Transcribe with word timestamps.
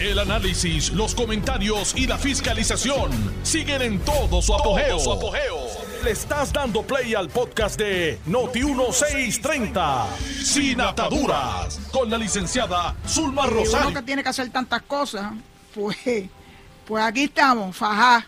El 0.00 0.20
análisis, 0.20 0.92
los 0.92 1.12
comentarios 1.12 1.92
y 1.96 2.06
la 2.06 2.16
fiscalización 2.18 3.10
siguen 3.42 3.82
en 3.82 3.98
todo 3.98 4.40
su 4.40 4.54
apogeo. 4.54 4.96
Le 6.04 6.12
estás 6.12 6.52
dando 6.52 6.82
play 6.84 7.16
al 7.16 7.28
podcast 7.28 7.76
de 7.76 8.16
Noti1630, 8.28 10.06
Sin 10.44 10.80
Ataduras, 10.80 11.80
con 11.90 12.08
la 12.08 12.16
licenciada 12.16 12.94
Zulma 13.08 13.46
Rosario. 13.46 13.88
uno 13.88 13.98
que 13.98 14.06
tiene 14.06 14.22
que 14.22 14.28
hacer 14.28 14.50
tantas 14.50 14.82
cosas, 14.82 15.32
pues, 15.74 15.96
pues 16.86 17.04
aquí 17.04 17.24
estamos, 17.24 17.76
fajá. 17.76 18.24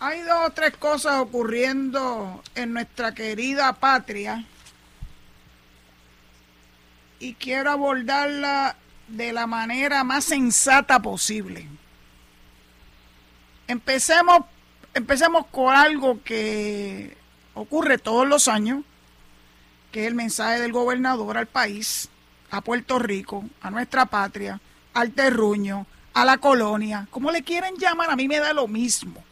Hay 0.00 0.20
dos 0.22 0.48
o 0.48 0.50
tres 0.50 0.76
cosas 0.78 1.20
ocurriendo 1.20 2.42
en 2.56 2.72
nuestra 2.72 3.14
querida 3.14 3.72
patria 3.72 4.44
y 7.24 7.32
quiero 7.32 7.70
abordarla 7.70 8.76
de 9.08 9.32
la 9.32 9.46
manera 9.46 10.04
más 10.04 10.26
sensata 10.26 11.00
posible. 11.00 11.66
Empecemos, 13.66 14.40
empecemos 14.92 15.46
con 15.46 15.74
algo 15.74 16.22
que 16.22 17.16
ocurre 17.54 17.96
todos 17.96 18.28
los 18.28 18.46
años, 18.46 18.84
que 19.90 20.02
es 20.02 20.08
el 20.08 20.14
mensaje 20.14 20.60
del 20.60 20.72
gobernador 20.72 21.38
al 21.38 21.46
país, 21.46 22.10
a 22.50 22.60
Puerto 22.60 22.98
Rico, 22.98 23.42
a 23.62 23.70
nuestra 23.70 24.04
patria, 24.04 24.60
al 24.92 25.12
terruño, 25.12 25.86
a 26.12 26.26
la 26.26 26.36
colonia, 26.36 27.08
como 27.10 27.30
le 27.30 27.42
quieren 27.42 27.76
llamar, 27.78 28.10
a 28.10 28.16
mí 28.16 28.28
me 28.28 28.38
da 28.38 28.52
lo 28.52 28.68
mismo. 28.68 29.24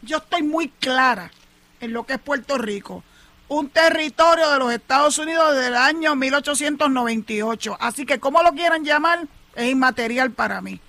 Yo 0.00 0.16
estoy 0.16 0.42
muy 0.42 0.70
clara 0.70 1.30
en 1.80 1.92
lo 1.92 2.06
que 2.06 2.14
es 2.14 2.18
Puerto 2.18 2.56
Rico, 2.56 3.04
un 3.50 3.68
territorio 3.68 4.48
de 4.48 4.58
los 4.60 4.72
Estados 4.72 5.18
Unidos 5.18 5.56
del 5.56 5.74
año 5.74 6.14
1898, 6.14 7.76
así 7.80 8.06
que 8.06 8.20
como 8.20 8.44
lo 8.44 8.52
quieran 8.52 8.84
llamar, 8.84 9.26
es 9.56 9.68
inmaterial 9.68 10.30
para 10.30 10.60
mí. 10.60 10.80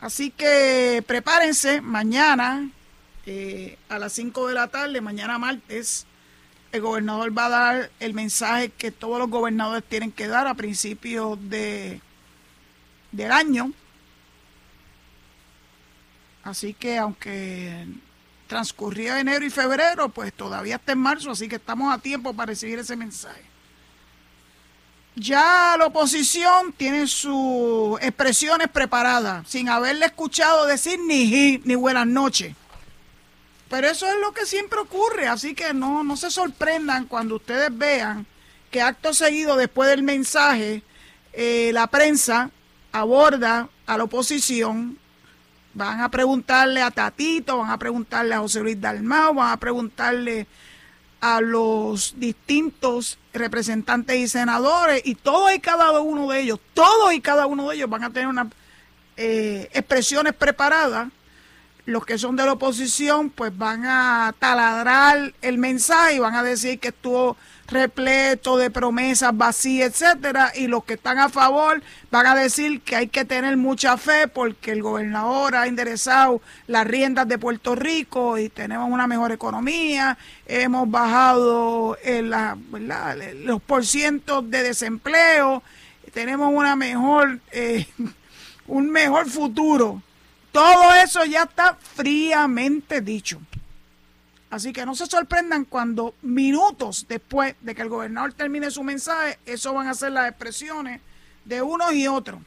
Así 0.00 0.30
que 0.30 1.04
prepárense, 1.06 1.82
mañana 1.82 2.70
eh, 3.26 3.76
a 3.90 3.98
las 3.98 4.14
5 4.14 4.48
de 4.48 4.54
la 4.54 4.68
tarde, 4.68 5.02
mañana 5.02 5.36
martes, 5.36 6.06
el 6.72 6.80
gobernador 6.80 7.36
va 7.36 7.46
a 7.46 7.50
dar 7.50 7.90
el 8.00 8.14
mensaje 8.14 8.70
que 8.70 8.90
todos 8.90 9.18
los 9.18 9.28
gobernadores 9.28 9.84
tienen 9.84 10.10
que 10.10 10.26
dar 10.26 10.46
a 10.46 10.54
principios 10.54 11.38
de, 11.50 12.00
del 13.12 13.30
año. 13.30 13.72
Así 16.44 16.72
que 16.72 16.96
aunque 16.96 17.86
transcurrió 18.46 19.16
enero 19.16 19.44
y 19.44 19.50
febrero, 19.50 20.08
pues 20.08 20.32
todavía 20.32 20.76
está 20.76 20.92
en 20.92 20.98
marzo, 20.98 21.30
así 21.30 21.48
que 21.48 21.56
estamos 21.56 21.92
a 21.92 21.98
tiempo 21.98 22.32
para 22.32 22.50
recibir 22.50 22.78
ese 22.78 22.96
mensaje. 22.96 23.42
Ya 25.16 25.76
la 25.78 25.86
oposición 25.86 26.72
tiene 26.72 27.06
sus 27.06 28.00
expresiones 28.02 28.68
preparadas, 28.68 29.48
sin 29.48 29.68
haberle 29.68 30.06
escuchado 30.06 30.66
decir 30.66 31.00
ni 31.06 31.58
ni 31.64 31.74
buenas 31.74 32.06
noches. 32.06 32.54
Pero 33.68 33.88
eso 33.88 34.06
es 34.06 34.14
lo 34.20 34.32
que 34.32 34.46
siempre 34.46 34.78
ocurre, 34.78 35.26
así 35.26 35.54
que 35.54 35.74
no, 35.74 36.04
no 36.04 36.16
se 36.16 36.30
sorprendan 36.30 37.06
cuando 37.06 37.36
ustedes 37.36 37.76
vean 37.76 38.26
que 38.70 38.80
acto 38.80 39.12
seguido 39.14 39.56
después 39.56 39.88
del 39.88 40.02
mensaje, 40.02 40.82
eh, 41.32 41.70
la 41.72 41.86
prensa 41.86 42.50
aborda 42.92 43.68
a 43.86 43.98
la 43.98 44.04
oposición, 44.04 44.98
van 45.76 46.00
a 46.00 46.08
preguntarle 46.08 46.80
a 46.80 46.90
Tatito, 46.90 47.58
van 47.58 47.70
a 47.70 47.78
preguntarle 47.78 48.34
a 48.34 48.38
José 48.38 48.60
Luis 48.60 48.80
Dalmau, 48.80 49.34
van 49.34 49.52
a 49.52 49.56
preguntarle 49.58 50.46
a 51.20 51.42
los 51.42 52.14
distintos 52.16 53.18
representantes 53.34 54.16
y 54.16 54.26
senadores, 54.26 55.02
y 55.04 55.14
todos 55.16 55.54
y 55.54 55.60
cada 55.60 56.00
uno 56.00 56.30
de 56.30 56.40
ellos, 56.40 56.60
todos 56.72 57.12
y 57.12 57.20
cada 57.20 57.44
uno 57.44 57.68
de 57.68 57.76
ellos 57.76 57.90
van 57.90 58.04
a 58.04 58.10
tener 58.10 58.28
unas 58.28 58.46
eh, 59.18 59.68
expresiones 59.72 60.32
preparadas. 60.32 61.08
Los 61.84 62.04
que 62.04 62.18
son 62.18 62.36
de 62.36 62.44
la 62.44 62.54
oposición 62.54 63.30
pues 63.30 63.56
van 63.56 63.84
a 63.84 64.34
taladrar 64.38 65.34
el 65.42 65.58
mensaje 65.58 66.14
y 66.14 66.18
van 66.18 66.34
a 66.34 66.42
decir 66.42 66.80
que 66.80 66.88
estuvo 66.88 67.36
repleto 67.68 68.56
de 68.56 68.70
promesas 68.70 69.36
vacías, 69.36 69.90
etcétera, 69.90 70.52
y 70.54 70.68
los 70.68 70.84
que 70.84 70.94
están 70.94 71.18
a 71.18 71.28
favor 71.28 71.82
van 72.10 72.26
a 72.26 72.34
decir 72.34 72.80
que 72.80 72.96
hay 72.96 73.08
que 73.08 73.24
tener 73.24 73.56
mucha 73.56 73.96
fe 73.96 74.28
porque 74.28 74.72
el 74.72 74.82
gobernador 74.82 75.56
ha 75.56 75.66
enderezado 75.66 76.40
las 76.66 76.86
riendas 76.86 77.26
de 77.28 77.38
Puerto 77.38 77.74
Rico 77.74 78.38
y 78.38 78.48
tenemos 78.48 78.90
una 78.90 79.06
mejor 79.06 79.32
economía, 79.32 80.16
hemos 80.46 80.90
bajado 80.90 81.98
en 82.02 82.30
la, 82.30 82.56
¿verdad? 82.56 83.16
los 83.44 83.60
de 84.50 84.62
desempleo, 84.62 85.62
tenemos 86.12 86.50
una 86.50 86.76
mejor 86.76 87.40
eh, 87.52 87.86
un 88.66 88.90
mejor 88.90 89.28
futuro. 89.28 90.02
Todo 90.50 90.94
eso 90.94 91.24
ya 91.26 91.42
está 91.42 91.76
fríamente 91.94 93.02
dicho. 93.02 93.38
Así 94.56 94.72
que 94.72 94.86
no 94.86 94.94
se 94.94 95.04
sorprendan 95.04 95.66
cuando 95.66 96.14
minutos 96.22 97.04
después 97.06 97.54
de 97.60 97.74
que 97.74 97.82
el 97.82 97.90
gobernador 97.90 98.32
termine 98.32 98.70
su 98.70 98.82
mensaje, 98.82 99.38
eso 99.44 99.74
van 99.74 99.86
a 99.86 99.92
ser 99.92 100.12
las 100.12 100.30
expresiones 100.30 101.02
de 101.44 101.60
unos 101.60 101.92
y 101.92 102.08
otros. 102.08 102.40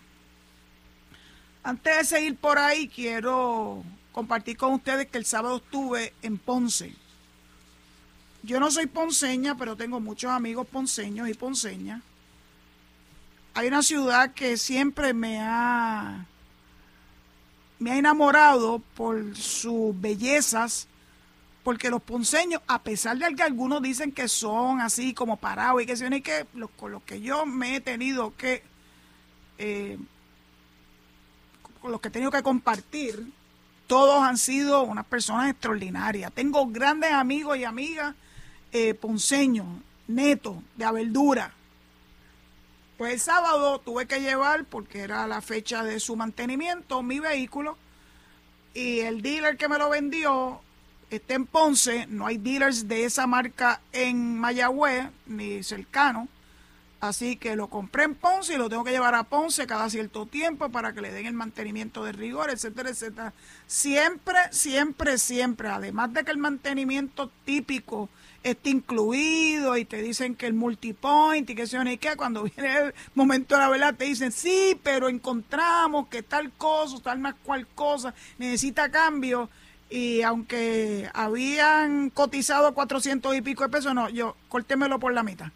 Antes 1.61 1.97
de 1.97 2.03
seguir 2.05 2.35
por 2.35 2.57
ahí, 2.57 2.87
quiero 2.87 3.83
compartir 4.11 4.57
con 4.57 4.73
ustedes 4.73 5.05
que 5.05 5.19
el 5.19 5.25
sábado 5.25 5.57
estuve 5.57 6.11
en 6.23 6.39
Ponce. 6.39 6.95
Yo 8.41 8.59
no 8.59 8.71
soy 8.71 8.87
ponceña, 8.87 9.53
pero 9.53 9.75
tengo 9.75 9.99
muchos 9.99 10.31
amigos 10.31 10.65
ponceños 10.65 11.29
y 11.29 11.35
ponceñas. 11.35 12.01
Hay 13.53 13.67
una 13.67 13.83
ciudad 13.83 14.33
que 14.33 14.57
siempre 14.57 15.13
me 15.13 15.39
ha 15.41 16.25
me 17.77 17.91
ha 17.91 17.97
enamorado 17.97 18.81
por 18.95 19.37
sus 19.37 19.99
bellezas, 20.01 20.88
porque 21.69 21.91
los 21.91 22.01
ponceños, 22.01 22.63
a 22.65 22.81
pesar 22.81 23.15
de 23.19 23.35
que 23.35 23.43
algunos 23.43 23.79
dicen 23.83 24.11
que 24.11 24.27
son 24.27 24.81
así 24.81 25.13
como 25.13 25.37
parados 25.37 25.79
y 25.83 25.85
que 25.85 25.95
se 25.95 26.09
que 26.23 26.47
con 26.75 26.91
los 26.91 27.03
que 27.03 27.21
yo 27.21 27.45
me 27.45 27.75
he 27.75 27.79
tenido 27.79 28.35
que, 28.35 28.63
eh, 29.59 29.99
con 31.79 31.91
los 31.91 32.01
que 32.01 32.07
he 32.07 32.11
tenido 32.11 32.31
que 32.31 32.41
compartir, 32.41 33.23
todos 33.85 34.23
han 34.23 34.39
sido 34.39 34.81
unas 34.81 35.05
personas 35.05 35.51
extraordinarias. 35.51 36.33
Tengo 36.33 36.65
grandes 36.65 37.11
amigos 37.11 37.55
y 37.59 37.65
amigas 37.65 38.15
eh, 38.71 38.95
ponceños, 38.95 39.67
netos, 40.07 40.57
de 40.75 40.85
Abeldura. 40.85 41.53
Pues 42.97 43.13
el 43.13 43.19
sábado 43.19 43.77
tuve 43.77 44.07
que 44.07 44.21
llevar, 44.21 44.65
porque 44.65 45.01
era 45.01 45.27
la 45.27 45.39
fecha 45.41 45.83
de 45.83 45.99
su 45.99 46.15
mantenimiento, 46.15 47.03
mi 47.03 47.19
vehículo. 47.19 47.77
Y 48.73 49.01
el 49.01 49.21
dealer 49.21 49.55
que 49.55 49.69
me 49.69 49.77
lo 49.77 49.91
vendió 49.91 50.63
está 51.09 51.33
en 51.33 51.45
Ponce. 51.45 52.07
No 52.07 52.27
hay 52.27 52.37
dealers 52.37 52.87
de 52.87 53.05
esa 53.05 53.27
marca 53.27 53.81
en 53.91 54.37
Mayagüez, 54.37 55.09
ni 55.25 55.63
cercano. 55.63 56.27
Así 56.99 57.37
que 57.37 57.55
lo 57.55 57.67
compré 57.67 58.03
en 58.03 58.15
Ponce 58.15 58.53
y 58.53 58.57
lo 58.57 58.67
tengo 58.67 58.83
que 58.83 58.91
llevar 58.91 59.15
a 59.15 59.23
Ponce 59.23 59.65
cada 59.65 59.89
cierto 59.89 60.25
tiempo 60.25 60.69
para 60.69 60.91
que 60.91 60.99
le 61.01 61.13
den 61.13 61.27
el 61.27 61.33
mantenimiento 61.33 62.03
de 62.03 62.11
rigor, 62.11 62.49
etcétera, 62.49 62.89
etcétera. 62.89 63.33
Siempre, 63.67 64.37
siempre, 64.51 65.17
siempre, 65.17 65.69
además 65.69 66.13
de 66.13 66.25
que 66.25 66.31
el 66.31 66.37
mantenimiento 66.37 67.31
típico 67.45 68.09
está 68.43 68.69
incluido 68.69 69.77
y 69.77 69.85
te 69.85 70.01
dicen 70.01 70.35
que 70.35 70.47
el 70.47 70.53
multipoint 70.53 71.49
y 71.49 71.55
que 71.55 71.67
se 71.67 71.77
y 71.89 71.97
que 71.97 72.17
cuando 72.17 72.43
viene 72.55 72.77
el 72.77 72.93
momento 73.15 73.55
de 73.55 73.61
la 73.61 73.69
verdad 73.69 73.95
te 73.95 74.05
dicen 74.05 74.33
sí, 74.33 74.77
pero 74.83 75.07
encontramos 75.07 76.07
que 76.07 76.21
tal 76.21 76.51
cosa, 76.51 76.99
tal 77.01 77.19
más 77.19 77.35
cual 77.43 77.65
cosa 77.67 78.13
necesita 78.37 78.91
cambio 78.91 79.49
y 79.89 80.21
aunque 80.21 81.09
habían 81.13 82.11
cotizado 82.11 82.73
400 82.73 83.35
y 83.35 83.41
pico 83.41 83.63
de 83.63 83.69
pesos, 83.69 83.93
no, 83.95 84.09
yo 84.09 84.35
córtemelo 84.47 84.99
por 84.99 85.13
la 85.13 85.23
mitad. 85.23 85.51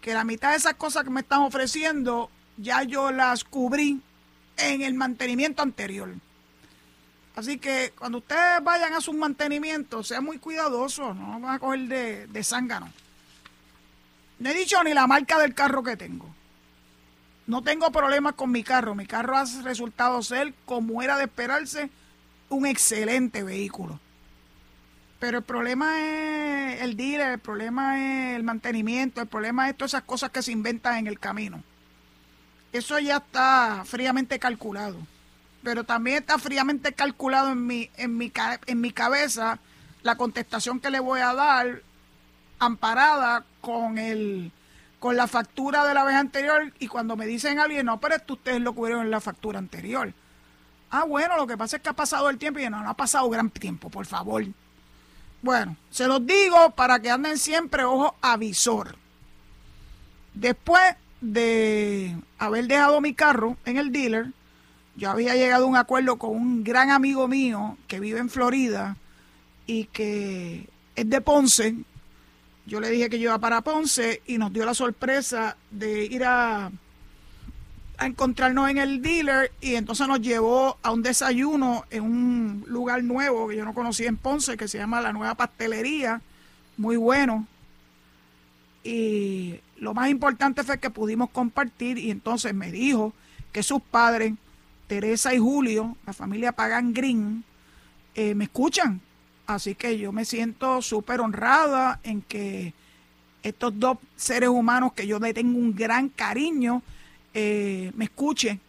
Que 0.00 0.14
la 0.14 0.24
mitad 0.24 0.50
de 0.50 0.56
esas 0.56 0.74
cosas 0.74 1.04
que 1.04 1.10
me 1.10 1.20
están 1.20 1.40
ofreciendo 1.40 2.30
ya 2.56 2.84
yo 2.84 3.10
las 3.10 3.42
cubrí 3.42 4.00
en 4.56 4.82
el 4.82 4.94
mantenimiento 4.94 5.62
anterior. 5.62 6.14
Así 7.34 7.58
que 7.58 7.92
cuando 7.98 8.18
ustedes 8.18 8.62
vayan 8.62 8.94
a 8.94 9.00
sus 9.00 9.16
mantenimientos, 9.16 10.06
sean 10.06 10.24
muy 10.24 10.38
cuidadosos, 10.38 11.16
no 11.16 11.40
van 11.40 11.54
a 11.56 11.58
coger 11.58 11.80
de, 11.88 12.26
de 12.28 12.44
zángano. 12.44 12.92
No 14.38 14.50
he 14.50 14.54
dicho 14.54 14.80
ni 14.84 14.94
la 14.94 15.08
marca 15.08 15.38
del 15.40 15.54
carro 15.54 15.82
que 15.82 15.96
tengo. 15.96 16.32
No 17.48 17.62
tengo 17.62 17.90
problemas 17.90 18.34
con 18.34 18.52
mi 18.52 18.62
carro. 18.62 18.94
Mi 18.94 19.06
carro 19.06 19.36
ha 19.36 19.44
resultado 19.64 20.22
ser, 20.22 20.54
como 20.64 21.02
era 21.02 21.16
de 21.16 21.24
esperarse, 21.24 21.90
un 22.48 22.66
excelente 22.66 23.42
vehículo. 23.42 23.98
Pero 25.20 25.38
el 25.38 25.44
problema 25.44 26.00
es 26.00 26.82
el 26.82 26.96
dealer, 26.96 27.32
el 27.32 27.38
problema 27.38 27.98
es 27.98 28.36
el 28.36 28.42
mantenimiento, 28.42 29.20
el 29.20 29.28
problema 29.28 29.68
es 29.68 29.76
todas 29.76 29.92
esas 29.92 30.02
cosas 30.02 30.30
que 30.30 30.42
se 30.42 30.52
inventan 30.52 30.98
en 30.98 31.06
el 31.06 31.18
camino. 31.18 31.62
Eso 32.72 32.98
ya 32.98 33.18
está 33.18 33.82
fríamente 33.84 34.38
calculado 34.38 34.98
pero 35.64 35.82
también 35.82 36.18
está 36.18 36.38
fríamente 36.38 36.92
calculado 36.92 37.50
en 37.50 37.66
mi, 37.66 37.90
en 37.96 38.16
mi, 38.16 38.30
en 38.66 38.80
mi 38.80 38.92
cabeza 38.92 39.58
la 40.02 40.16
contestación 40.16 40.78
que 40.78 40.90
le 40.90 41.00
voy 41.00 41.20
a 41.20 41.32
dar 41.32 41.82
amparada 42.58 43.44
con 43.60 43.98
el 43.98 44.52
con 45.00 45.16
la 45.16 45.26
factura 45.26 45.84
de 45.84 45.92
la 45.92 46.04
vez 46.04 46.14
anterior 46.14 46.72
y 46.78 46.88
cuando 46.88 47.14
me 47.14 47.26
dicen 47.26 47.58
alguien, 47.58 47.84
no, 47.86 48.00
pero 48.00 48.14
esto 48.14 48.34
ustedes 48.34 48.60
lo 48.60 48.74
cubrieron 48.74 49.04
en 49.04 49.10
la 49.10 49.20
factura 49.20 49.58
anterior. 49.58 50.14
Ah, 50.96 51.02
bueno, 51.02 51.36
lo 51.36 51.44
que 51.48 51.56
pasa 51.56 51.74
es 51.74 51.82
que 51.82 51.88
ha 51.88 51.92
pasado 51.92 52.30
el 52.30 52.38
tiempo 52.38 52.60
y 52.60 52.70
no, 52.70 52.80
no 52.80 52.88
ha 52.88 52.94
pasado 52.94 53.28
gran 53.28 53.50
tiempo, 53.50 53.90
por 53.90 54.06
favor. 54.06 54.44
Bueno, 55.42 55.76
se 55.90 56.06
los 56.06 56.24
digo 56.24 56.70
para 56.70 57.00
que 57.00 57.10
anden 57.10 57.36
siempre 57.36 57.82
ojo 57.82 58.14
avisor. 58.22 58.94
Después 60.34 60.94
de 61.20 62.16
haber 62.38 62.68
dejado 62.68 63.00
mi 63.00 63.12
carro 63.12 63.56
en 63.64 63.78
el 63.78 63.90
dealer, 63.90 64.28
yo 64.94 65.10
había 65.10 65.34
llegado 65.34 65.64
a 65.64 65.68
un 65.68 65.74
acuerdo 65.74 66.16
con 66.16 66.30
un 66.30 66.62
gran 66.62 66.92
amigo 66.92 67.26
mío 67.26 67.76
que 67.88 67.98
vive 67.98 68.20
en 68.20 68.30
Florida 68.30 68.96
y 69.66 69.86
que 69.86 70.68
es 70.94 71.10
de 71.10 71.20
Ponce. 71.20 71.74
Yo 72.66 72.78
le 72.78 72.90
dije 72.90 73.10
que 73.10 73.18
yo 73.18 73.30
iba 73.30 73.38
para 73.40 73.62
Ponce 73.62 74.22
y 74.26 74.38
nos 74.38 74.52
dio 74.52 74.64
la 74.64 74.74
sorpresa 74.74 75.56
de 75.72 76.04
ir 76.04 76.22
a, 76.24 76.70
a 77.96 78.06
encontrarnos 78.06 78.70
en 78.70 78.78
el 78.78 79.02
dealer 79.02 79.52
y 79.60 79.74
entonces 79.76 80.08
nos 80.08 80.20
llevó 80.20 80.78
a 80.82 80.90
un 80.90 81.02
desayuno 81.02 81.84
en 81.90 82.02
un 82.02 82.64
lugar 82.66 83.02
nuevo 83.04 83.48
que 83.48 83.56
yo 83.56 83.64
no 83.64 83.74
conocía 83.74 84.08
en 84.08 84.16
Ponce 84.16 84.56
que 84.56 84.68
se 84.68 84.78
llama 84.78 85.00
La 85.00 85.12
Nueva 85.12 85.34
Pastelería, 85.34 86.20
muy 86.76 86.96
bueno. 86.96 87.46
Y 88.82 89.60
lo 89.76 89.94
más 89.94 90.10
importante 90.10 90.62
fue 90.62 90.78
que 90.78 90.90
pudimos 90.90 91.30
compartir 91.30 91.98
y 91.98 92.10
entonces 92.10 92.54
me 92.54 92.70
dijo 92.70 93.14
que 93.52 93.62
sus 93.62 93.80
padres 93.80 94.34
Teresa 94.86 95.32
y 95.34 95.38
Julio, 95.38 95.96
la 96.06 96.12
familia 96.12 96.52
Pagan 96.52 96.92
Green, 96.92 97.44
eh, 98.14 98.34
me 98.34 98.44
escuchan. 98.44 99.00
Así 99.46 99.74
que 99.74 99.98
yo 99.98 100.12
me 100.12 100.24
siento 100.24 100.82
súper 100.82 101.20
honrada 101.20 102.00
en 102.02 102.22
que 102.22 102.74
estos 103.42 103.78
dos 103.78 103.98
seres 104.16 104.48
humanos 104.48 104.92
que 104.94 105.06
yo 105.06 105.18
le 105.18 105.34
tengo 105.34 105.58
un 105.58 105.74
gran 105.74 106.08
cariño 106.08 106.82
eh, 107.34 107.92
me 107.94 108.06
escuchen 108.06 108.60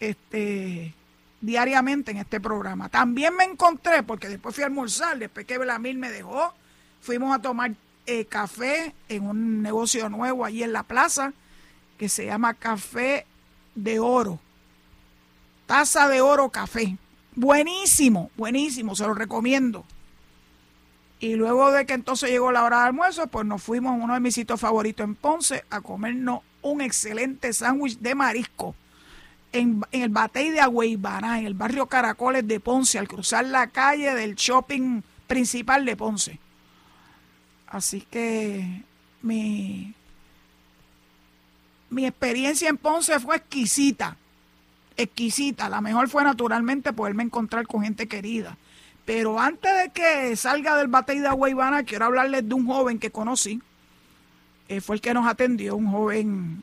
este, 0.00 0.94
diariamente 1.40 2.10
en 2.10 2.16
este 2.16 2.40
programa. 2.40 2.88
También 2.88 3.36
me 3.36 3.44
encontré, 3.44 4.02
porque 4.02 4.28
después 4.28 4.54
fui 4.54 4.64
a 4.64 4.66
almorzar, 4.66 5.18
después 5.18 5.46
que 5.46 5.58
Belamil 5.58 5.98
me 5.98 6.10
dejó, 6.10 6.52
fuimos 7.00 7.34
a 7.34 7.40
tomar 7.40 7.72
eh, 8.06 8.24
café 8.24 8.94
en 9.08 9.24
un 9.24 9.62
negocio 9.62 10.08
nuevo 10.08 10.44
allí 10.44 10.62
en 10.62 10.72
la 10.72 10.82
plaza 10.82 11.32
que 11.98 12.08
se 12.08 12.26
llama 12.26 12.54
Café 12.54 13.26
de 13.74 13.98
Oro 14.00 14.40
Taza 15.68 16.08
de 16.08 16.22
oro 16.22 16.48
café. 16.48 16.96
Buenísimo, 17.36 18.30
buenísimo, 18.38 18.96
se 18.96 19.06
lo 19.06 19.12
recomiendo. 19.12 19.84
Y 21.20 21.34
luego 21.34 21.70
de 21.70 21.84
que 21.84 21.92
entonces 21.92 22.30
llegó 22.30 22.50
la 22.52 22.64
hora 22.64 22.78
de 22.78 22.86
almuerzo, 22.86 23.26
pues 23.26 23.44
nos 23.44 23.62
fuimos 23.62 23.92
a 23.92 24.02
uno 24.02 24.14
de 24.14 24.20
mis 24.20 24.34
sitios 24.34 24.58
favoritos 24.58 25.04
en 25.04 25.14
Ponce 25.14 25.66
a 25.68 25.82
comernos 25.82 26.40
un 26.68 26.80
excelente 26.80 27.52
sándwich 27.52 27.98
de 27.98 28.14
marisco 28.14 28.74
en, 29.52 29.82
el 29.92 30.08
Batey 30.10 30.50
de 30.50 30.60
Agüeybaná, 30.60 31.38
en 31.40 31.46
el 31.46 31.54
barrio 31.54 31.86
Caracoles 31.86 32.46
de 32.46 32.60
Ponce, 32.60 32.98
al 32.98 33.08
cruzar 33.08 33.46
la 33.46 33.68
calle 33.68 34.14
del 34.14 34.34
shopping 34.34 35.02
principal 35.26 35.84
de 35.84 35.96
Ponce. 35.96 36.38
Así 37.66 38.02
que 38.02 38.82
mi, 39.22 39.94
mi 41.90 42.06
experiencia 42.06 42.68
en 42.68 42.76
Ponce 42.76 43.18
fue 43.20 43.36
exquisita 43.36 44.16
exquisita. 44.98 45.68
La 45.70 45.80
mejor 45.80 46.10
fue 46.10 46.24
naturalmente 46.24 46.92
poderme 46.92 47.22
encontrar 47.22 47.66
con 47.66 47.82
gente 47.82 48.06
querida. 48.06 48.58
Pero 49.06 49.40
antes 49.40 49.70
de 49.74 49.90
que 49.90 50.36
salga 50.36 50.76
del 50.76 50.88
batey 50.88 51.20
de 51.20 51.28
Aguaybana, 51.28 51.84
quiero 51.84 52.04
hablarles 52.04 52.46
de 52.46 52.54
un 52.54 52.66
joven 52.66 52.98
que 52.98 53.10
conocí. 53.10 53.62
Eh, 54.68 54.80
fue 54.80 54.96
el 54.96 55.00
que 55.00 55.14
nos 55.14 55.26
atendió, 55.26 55.76
un 55.76 55.90
joven 55.90 56.62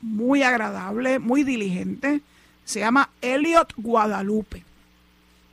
muy 0.00 0.42
agradable, 0.42 1.18
muy 1.18 1.44
diligente. 1.44 2.20
Se 2.64 2.80
llama 2.80 3.10
Elliot 3.20 3.74
Guadalupe. 3.76 4.64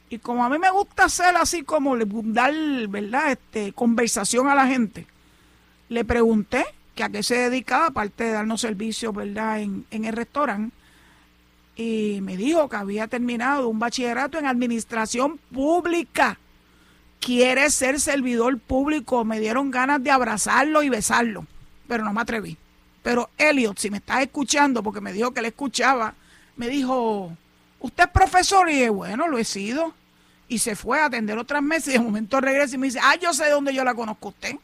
Y 0.10 0.20
como 0.20 0.44
a 0.44 0.50
mí 0.50 0.60
me 0.60 0.72
gusta 0.72 1.06
hacer 1.06 1.36
así 1.38 1.64
como 1.64 1.96
dar, 1.98 2.54
¿verdad? 2.88 3.32
Este, 3.32 3.74
conversación 3.74 4.48
a 4.48 4.56
la 4.56 4.68
gente, 4.68 5.08
le 5.90 6.06
pregunté 6.06 6.66
que 6.96 7.04
a 7.04 7.10
qué 7.10 7.24
se 7.24 7.36
dedicaba, 7.36 7.88
aparte 7.88 8.26
de 8.26 8.32
darnos 8.32 8.62
servicios, 8.62 9.14
¿verdad? 9.14 9.62
En, 9.62 9.86
en 9.90 10.06
el 10.06 10.14
restaurante 10.14 10.76
y 11.76 12.20
me 12.22 12.38
dijo 12.38 12.70
que 12.70 12.76
había 12.76 13.08
terminado 13.08 13.68
un 13.68 13.80
bachillerato 13.80 14.38
en 14.38 14.46
administración 14.46 15.40
pública. 15.52 16.38
Quiere 17.24 17.70
ser 17.70 18.02
servidor 18.02 18.60
público. 18.60 19.24
Me 19.24 19.40
dieron 19.40 19.72
ganas 19.72 20.04
de 20.04 20.12
abrazarlo 20.12 20.84
y 20.84 20.90
besarlo, 20.90 21.48
pero 21.88 22.04
no 22.04 22.12
me 22.12 22.22
atreví. 22.22 22.58
Pero 23.02 23.30
Elliot, 23.38 23.78
si 23.80 23.90
me 23.90 23.98
estás 23.98 24.22
escuchando, 24.22 24.84
porque 24.84 25.00
me 25.00 25.14
dijo 25.14 25.32
que 25.32 25.42
le 25.42 25.50
escuchaba, 25.50 26.16
me 26.58 26.68
dijo, 26.68 27.32
¿usted 27.80 28.04
es 28.04 28.10
profesor? 28.10 28.70
Y 28.70 28.74
dije, 28.74 28.90
bueno, 28.90 29.28
lo 29.28 29.38
he 29.38 29.46
sido. 29.46 29.94
Y 30.50 30.60
se 30.60 30.76
fue 30.76 31.00
a 31.00 31.06
atender 31.06 31.38
otras 31.38 31.64
meses 31.64 31.96
y 31.96 31.98
de 31.98 32.04
momento 32.04 32.42
regresa 32.42 32.76
y 32.76 32.78
me 32.78 32.88
dice, 32.88 33.00
ah, 33.02 33.16
yo 33.16 33.34
sé 33.34 33.50
dónde 33.50 33.74
yo 33.74 33.84
la 33.86 33.96
conozco 33.96 34.30
usted. 34.30 34.56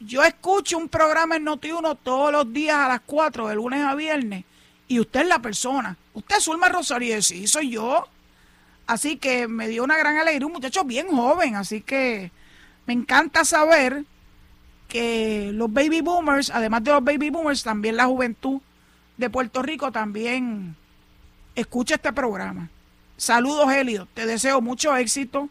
Yo 0.00 0.24
escucho 0.24 0.76
un 0.76 0.88
programa 0.88 1.36
en 1.36 1.46
Noti1 1.46 1.98
todos 2.02 2.32
los 2.32 2.52
días 2.52 2.76
a 2.76 2.88
las 2.88 3.00
4, 3.06 3.48
de 3.48 3.54
lunes 3.54 3.84
a 3.84 3.94
viernes 3.94 4.44
y 4.88 5.00
usted 5.00 5.22
es 5.22 5.28
la 5.28 5.38
persona. 5.38 5.96
Usted 6.12 6.36
es 6.36 6.44
Zulma 6.44 6.68
Rosario, 6.68 7.20
sí, 7.22 7.46
soy 7.46 7.70
yo. 7.70 8.06
Así 8.86 9.16
que 9.16 9.48
me 9.48 9.68
dio 9.68 9.84
una 9.84 9.96
gran 9.96 10.16
alegría, 10.18 10.46
un 10.46 10.52
muchacho 10.52 10.84
bien 10.84 11.08
joven, 11.08 11.56
así 11.56 11.80
que 11.80 12.30
me 12.86 12.92
encanta 12.92 13.44
saber 13.44 14.04
que 14.88 15.50
los 15.54 15.72
baby 15.72 16.02
boomers, 16.02 16.50
además 16.50 16.84
de 16.84 16.92
los 16.92 17.02
baby 17.02 17.30
boomers, 17.30 17.62
también 17.62 17.96
la 17.96 18.06
juventud 18.06 18.60
de 19.16 19.30
Puerto 19.30 19.62
Rico 19.62 19.90
también 19.90 20.76
escucha 21.54 21.94
este 21.94 22.12
programa. 22.12 22.68
Saludos, 23.16 23.72
Helio, 23.72 24.06
te 24.12 24.26
deseo 24.26 24.60
mucho 24.60 24.94
éxito. 24.96 25.48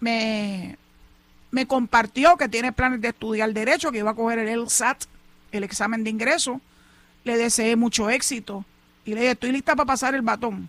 Me, 0.00 0.76
me 1.50 1.66
compartió 1.66 2.36
que 2.36 2.48
tiene 2.48 2.72
planes 2.72 3.00
de 3.00 3.08
estudiar 3.08 3.52
Derecho, 3.52 3.92
que 3.92 3.98
iba 3.98 4.10
a 4.10 4.14
coger 4.14 4.38
el 4.40 4.62
LSAT, 4.62 5.04
el 5.52 5.62
examen 5.62 6.02
de 6.04 6.10
ingreso 6.10 6.60
le 7.24 7.36
deseé 7.36 7.76
mucho 7.76 8.10
éxito 8.10 8.64
y 9.04 9.14
le 9.14 9.20
dije, 9.20 9.32
estoy 9.32 9.52
lista 9.52 9.76
para 9.76 9.86
pasar 9.86 10.14
el 10.14 10.22
batón. 10.22 10.68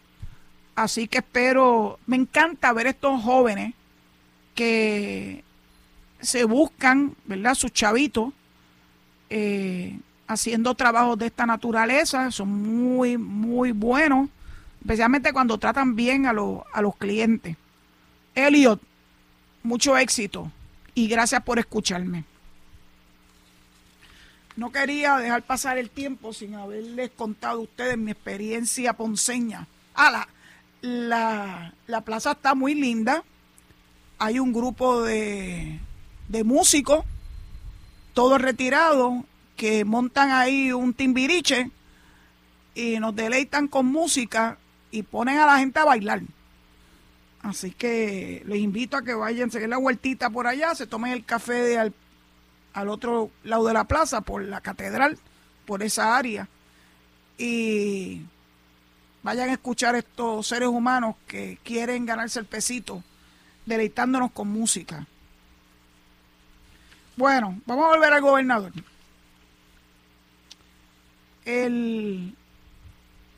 Así 0.75 1.07
que 1.07 1.19
espero, 1.19 2.00
me 2.07 2.15
encanta 2.15 2.73
ver 2.73 2.88
estos 2.88 3.21
jóvenes 3.21 3.73
que 4.56 5.44
se 6.19 6.45
buscan, 6.45 7.15
¿verdad? 7.25 7.56
Sus 7.56 7.73
chavitos 7.73 8.33
eh, 9.29 10.00
haciendo 10.27 10.73
trabajos 10.75 11.18
de 11.18 11.27
esta 11.27 11.45
naturaleza, 11.45 12.31
son 12.31 12.50
muy, 12.50 13.17
muy 13.17 13.72
buenos, 13.72 14.29
especialmente 14.81 15.34
cuando 15.34 15.57
tratan 15.57 15.96
bien 15.96 16.25
a, 16.25 16.31
a 16.31 16.81
los 16.81 16.96
clientes. 16.96 17.57
Elliot, 18.34 18.81
mucho 19.63 19.98
éxito 19.98 20.51
y 20.96 21.07
gracias 21.07 21.43
por 21.43 21.60
escucharme 21.60 22.24
no 24.55 24.72
quería 24.72 25.17
dejar 25.17 25.43
pasar 25.43 25.77
el 25.77 25.89
tiempo 25.89 26.34
sin 26.34 26.55
haberles 26.55 27.12
contado 27.12 27.60
a 27.60 27.63
ustedes 27.63 27.98
mi 27.98 28.12
experiencia 28.12 28.93
ponceña. 28.93 29.67
Ah, 29.96 30.27
la, 30.81 31.73
la, 31.88 32.01
plaza 32.01 32.31
está 32.31 32.55
muy 32.55 32.75
linda. 32.75 33.23
Hay 34.17 34.39
un 34.39 34.53
grupo 34.53 35.01
de, 35.03 35.79
de 36.27 36.43
músicos, 36.43 37.05
todos 38.13 38.41
retirados, 38.41 39.23
que 39.55 39.85
montan 39.85 40.31
ahí 40.31 40.71
un 40.71 40.93
timbiriche 40.93 41.69
y 42.73 43.00
nos 43.00 43.15
deleitan 43.15 43.67
con 43.67 43.85
música 43.85 44.57
y 44.91 45.03
ponen 45.03 45.38
a 45.38 45.45
la 45.45 45.59
gente 45.59 45.79
a 45.79 45.85
bailar. 45.85 46.21
Así 47.41 47.71
que 47.71 48.43
les 48.45 48.59
invito 48.59 48.97
a 48.97 49.03
que 49.03 49.13
vayan, 49.13 49.50
se 49.50 49.59
den 49.59 49.71
la 49.71 49.77
vueltita 49.77 50.29
por 50.29 50.47
allá, 50.47 50.75
se 50.75 50.88
tomen 50.88 51.11
el 51.11 51.25
café 51.25 51.53
de, 51.53 51.77
al, 51.77 51.93
al 52.73 52.89
otro 52.89 53.31
lado 53.43 53.65
de 53.65 53.73
la 53.73 53.85
plaza, 53.85 54.21
por 54.21 54.43
la 54.43 54.61
catedral, 54.61 55.17
por 55.65 55.81
esa 55.81 56.17
área. 56.17 56.47
Y 57.38 58.21
vayan 59.24 59.50
a 59.50 59.54
escuchar 59.54 59.96
estos 59.96 60.48
seres 60.48 60.70
humanos 60.70 61.16
que 61.28 61.58
quieren 61.63 62.06
ganarse 62.06 62.40
el 62.40 62.46
pesito, 62.46 63.04
deleitándonos 63.66 64.32
con 64.32 64.48
música. 64.48 65.08
Bueno, 67.16 67.62
vamos 67.66 67.86
a 67.86 67.90
volver 67.90 68.13
al 68.13 68.22
gobernador. 68.22 68.72
El, 71.46 72.36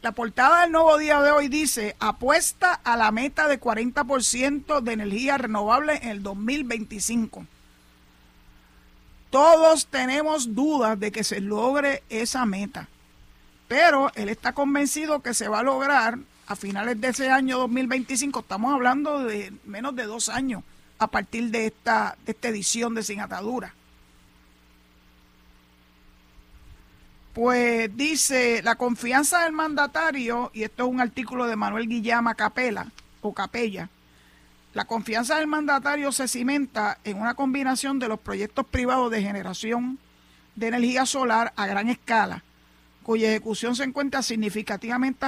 la 0.02 0.12
portada 0.12 0.62
del 0.62 0.72
nuevo 0.72 0.98
día 0.98 1.22
de 1.22 1.32
hoy 1.32 1.48
dice, 1.48 1.96
apuesta 2.00 2.74
a 2.74 2.98
la 2.98 3.12
meta 3.12 3.48
de 3.48 3.60
40% 3.60 4.82
de 4.82 4.94
energía 4.94 5.38
renovable 5.38 5.96
en 6.04 6.10
el 6.10 6.24
2025. 6.24 7.46
Todos 9.30 9.88
tenemos 9.88 10.54
dudas 10.54 11.00
de 11.00 11.12
que 11.12 11.24
se 11.24 11.42
logre 11.42 12.04
esa 12.10 12.46
meta, 12.46 12.88
pero 13.68 14.12
él 14.16 14.30
está 14.30 14.54
convencido 14.54 15.22
que 15.22 15.34
se 15.34 15.48
va 15.48 15.60
a 15.60 15.64
lograr 15.64 16.18
a 16.48 16.56
finales 16.56 17.00
de 17.00 17.08
ese 17.10 17.30
año 17.30 17.58
2025. 17.60 18.42
Estamos 18.42 18.74
hablando 18.74 19.20
de 19.20 19.54
menos 19.66 19.96
de 19.96 20.04
dos 20.04 20.30
años 20.30 20.64
a 21.00 21.08
partir 21.08 21.50
de 21.52 21.68
esta, 21.68 22.18
de 22.26 22.32
esta 22.32 22.50
edición 22.50 22.96
de 22.96 23.04
Sin 23.04 23.20
Atadura. 23.20 23.74
Pues 27.34 27.96
dice, 27.98 28.62
la 28.62 28.76
confianza 28.76 29.44
del 29.44 29.54
mandatario, 29.54 30.52
y 30.54 30.64
esto 30.64 30.84
es 30.84 30.90
un 30.90 31.02
artículo 31.02 31.46
de 31.48 31.56
Manuel 31.56 31.88
Guillama 31.88 32.36
Capela, 32.36 32.92
o 33.22 33.34
Capella, 33.34 33.90
la 34.74 34.86
confianza 34.86 35.38
del 35.38 35.48
mandatario 35.48 36.12
se 36.12 36.28
cimenta 36.28 37.00
en 37.04 37.20
una 37.20 37.34
combinación 37.34 38.00
de 38.00 38.08
los 38.08 38.20
proyectos 38.20 38.66
privados 38.66 39.12
de 39.12 39.22
generación 39.22 40.00
de 40.56 40.68
energía 40.68 41.06
solar 41.06 41.54
a 41.56 41.66
gran 41.66 41.90
escala, 41.90 42.44
cuya 43.04 43.30
ejecución 43.30 43.76
se 43.76 43.84
encuentra 43.84 44.24
significativamente 44.24 45.28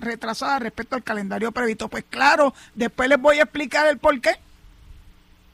retrasada 0.00 0.58
respecto 0.58 0.96
al 0.96 1.04
calendario 1.04 1.52
previsto. 1.52 1.88
Pues 1.88 2.04
claro, 2.08 2.54
después 2.74 3.08
les 3.08 3.20
voy 3.20 3.38
a 3.38 3.44
explicar 3.44 3.86
el 3.86 3.98
por 3.98 4.20
qué 4.20 4.36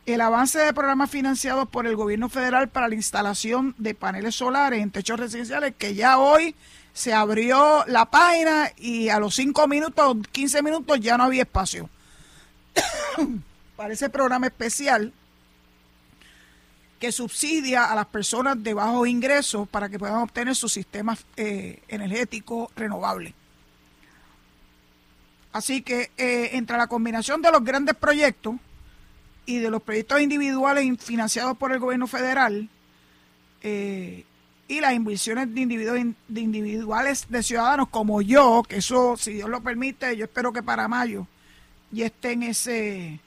el 0.06 0.20
avance 0.22 0.58
de 0.58 0.72
programas 0.72 1.10
financiados 1.10 1.68
por 1.68 1.86
el 1.86 1.94
gobierno 1.94 2.28
federal 2.28 2.68
para 2.68 2.88
la 2.88 2.94
instalación 2.94 3.74
de 3.76 3.94
paneles 3.94 4.36
solares 4.36 4.80
en 4.80 4.90
techos 4.90 5.20
residenciales, 5.20 5.74
que 5.76 5.94
ya 5.94 6.18
hoy 6.18 6.54
se 6.94 7.12
abrió 7.12 7.84
la 7.86 8.06
página 8.06 8.72
y 8.76 9.10
a 9.10 9.18
los 9.18 9.34
5 9.34 9.68
minutos, 9.68 10.16
15 10.32 10.62
minutos 10.62 11.00
ya 11.00 11.18
no 11.18 11.24
había 11.24 11.42
espacio. 11.42 11.90
para 13.76 13.92
ese 13.92 14.08
programa 14.08 14.46
especial 14.46 15.12
que 16.98 17.12
subsidia 17.12 17.84
a 17.84 17.94
las 17.94 18.06
personas 18.06 18.62
de 18.62 18.74
bajos 18.74 19.08
ingresos 19.08 19.68
para 19.68 19.88
que 19.88 19.98
puedan 19.98 20.16
obtener 20.16 20.54
su 20.54 20.68
sistema 20.68 21.16
eh, 21.36 21.82
energético 21.88 22.70
renovable. 22.76 23.34
Así 25.52 25.82
que 25.82 26.10
eh, 26.16 26.50
entre 26.52 26.76
la 26.76 26.86
combinación 26.86 27.40
de 27.40 27.50
los 27.50 27.64
grandes 27.64 27.94
proyectos, 27.94 28.56
y 29.48 29.60
de 29.60 29.70
los 29.70 29.82
proyectos 29.82 30.20
individuales 30.20 30.86
financiados 31.02 31.56
por 31.56 31.72
el 31.72 31.78
gobierno 31.78 32.06
federal 32.06 32.68
eh, 33.62 34.26
y 34.68 34.80
las 34.80 34.92
inversiones 34.92 35.54
de, 35.54 35.62
individuos, 35.62 35.98
de 36.28 36.40
individuales 36.42 37.24
de 37.30 37.42
ciudadanos 37.42 37.88
como 37.88 38.20
yo, 38.20 38.62
que 38.68 38.76
eso, 38.76 39.16
si 39.16 39.32
Dios 39.32 39.48
lo 39.48 39.62
permite, 39.62 40.14
yo 40.18 40.26
espero 40.26 40.52
que 40.52 40.62
para 40.62 40.86
mayo 40.86 41.26
ya 41.90 42.04
esté 42.04 42.32
en 42.32 42.42
ese 42.42 43.20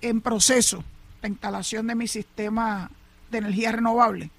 en 0.00 0.22
proceso 0.22 0.82
la 1.20 1.28
instalación 1.28 1.86
de 1.86 1.94
mi 1.94 2.08
sistema 2.08 2.90
de 3.30 3.38
energía 3.38 3.72
renovable. 3.72 4.30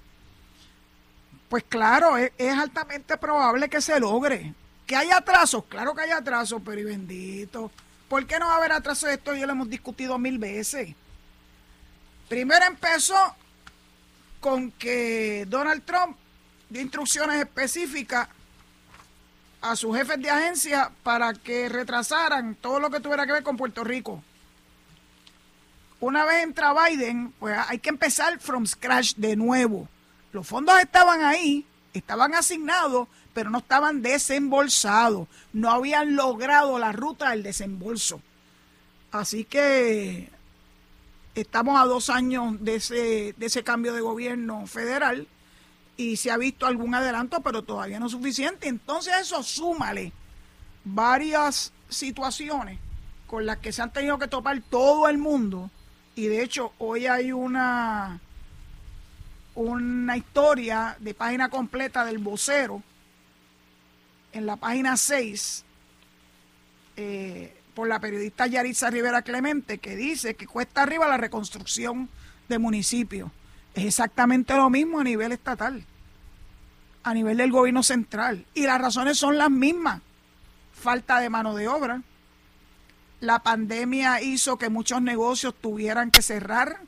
Pues 1.48 1.64
claro, 1.64 2.16
es, 2.16 2.32
es 2.38 2.56
altamente 2.56 3.16
probable 3.16 3.68
que 3.68 3.80
se 3.80 3.98
logre. 4.00 4.54
Que 4.86 4.96
haya 4.96 5.18
atrasos, 5.18 5.64
claro 5.66 5.94
que 5.94 6.02
hay 6.02 6.10
atrasos, 6.10 6.60
pero 6.64 6.80
y 6.80 6.84
bendito. 6.84 7.70
¿Por 8.08 8.26
qué 8.26 8.38
no 8.38 8.46
va 8.46 8.54
a 8.54 8.56
haber 8.56 8.72
atrasos? 8.72 9.10
Esto 9.10 9.34
ya 9.34 9.46
lo 9.46 9.52
hemos 9.52 9.70
discutido 9.70 10.18
mil 10.18 10.38
veces. 10.38 10.94
Primero 12.28 12.64
empezó 12.66 13.36
con 14.40 14.70
que 14.72 15.46
Donald 15.48 15.84
Trump 15.84 16.16
dio 16.68 16.80
instrucciones 16.80 17.38
específicas 17.38 18.28
a 19.60 19.76
sus 19.76 19.96
jefes 19.96 20.20
de 20.20 20.28
agencia 20.28 20.90
para 21.02 21.32
que 21.32 21.68
retrasaran 21.68 22.56
todo 22.56 22.80
lo 22.80 22.90
que 22.90 23.00
tuviera 23.00 23.24
que 23.24 23.32
ver 23.32 23.42
con 23.42 23.56
Puerto 23.56 23.84
Rico. 23.84 24.22
Una 26.02 26.26
vez 26.26 26.42
entra 26.42 26.74
Biden, 26.74 27.32
pues 27.38 27.56
hay 27.68 27.78
que 27.78 27.88
empezar 27.88 28.38
from 28.38 28.66
scratch 28.66 29.14
de 29.14 29.36
nuevo. 29.36 29.88
Los 30.32 30.46
fondos 30.46 30.78
estaban 30.78 31.22
ahí, 31.22 31.64
estaban 31.94 32.34
asignados, 32.34 33.08
pero 33.32 33.48
no 33.48 33.58
estaban 33.58 34.02
desembolsados. 34.02 35.26
No 35.54 35.70
habían 35.70 36.14
logrado 36.14 36.78
la 36.78 36.92
ruta 36.92 37.30
del 37.30 37.42
desembolso. 37.42 38.20
Así 39.12 39.44
que 39.44 40.28
Estamos 41.34 41.80
a 41.80 41.86
dos 41.86 42.10
años 42.10 42.56
de 42.60 42.74
ese, 42.74 43.34
de 43.38 43.46
ese 43.46 43.64
cambio 43.64 43.94
de 43.94 44.02
gobierno 44.02 44.66
federal 44.66 45.26
y 45.96 46.16
se 46.16 46.30
ha 46.30 46.36
visto 46.36 46.66
algún 46.66 46.94
adelanto, 46.94 47.40
pero 47.40 47.62
todavía 47.62 47.98
no 47.98 48.10
suficiente. 48.10 48.68
Entonces 48.68 49.14
eso 49.18 49.42
súmale 49.42 50.12
varias 50.84 51.72
situaciones 51.88 52.78
con 53.26 53.46
las 53.46 53.58
que 53.58 53.72
se 53.72 53.80
han 53.80 53.94
tenido 53.94 54.18
que 54.18 54.28
topar 54.28 54.60
todo 54.60 55.08
el 55.08 55.16
mundo. 55.16 55.70
Y 56.14 56.26
de 56.26 56.42
hecho 56.42 56.72
hoy 56.78 57.06
hay 57.06 57.32
una, 57.32 58.20
una 59.54 60.16
historia 60.16 60.96
de 61.00 61.14
página 61.14 61.48
completa 61.48 62.04
del 62.04 62.18
vocero 62.18 62.82
en 64.32 64.46
la 64.46 64.56
página 64.56 64.96
6. 64.96 65.64
Eh, 66.96 67.56
por 67.74 67.88
la 67.88 68.00
periodista 68.00 68.46
Yaritza 68.46 68.90
Rivera 68.90 69.22
Clemente, 69.22 69.78
que 69.78 69.96
dice 69.96 70.34
que 70.34 70.46
cuesta 70.46 70.82
arriba 70.82 71.08
la 71.08 71.16
reconstrucción 71.16 72.08
de 72.48 72.58
municipios. 72.58 73.30
Es 73.74 73.84
exactamente 73.84 74.54
lo 74.54 74.68
mismo 74.68 75.00
a 75.00 75.04
nivel 75.04 75.32
estatal, 75.32 75.84
a 77.02 77.14
nivel 77.14 77.38
del 77.38 77.50
gobierno 77.50 77.82
central. 77.82 78.44
Y 78.54 78.64
las 78.64 78.80
razones 78.80 79.18
son 79.18 79.38
las 79.38 79.50
mismas. 79.50 80.02
Falta 80.74 81.20
de 81.20 81.30
mano 81.30 81.54
de 81.54 81.68
obra. 81.68 82.02
La 83.22 83.38
pandemia 83.38 84.20
hizo 84.20 84.58
que 84.58 84.68
muchos 84.68 85.00
negocios 85.00 85.54
tuvieran 85.54 86.10
que 86.10 86.22
cerrar 86.22 86.80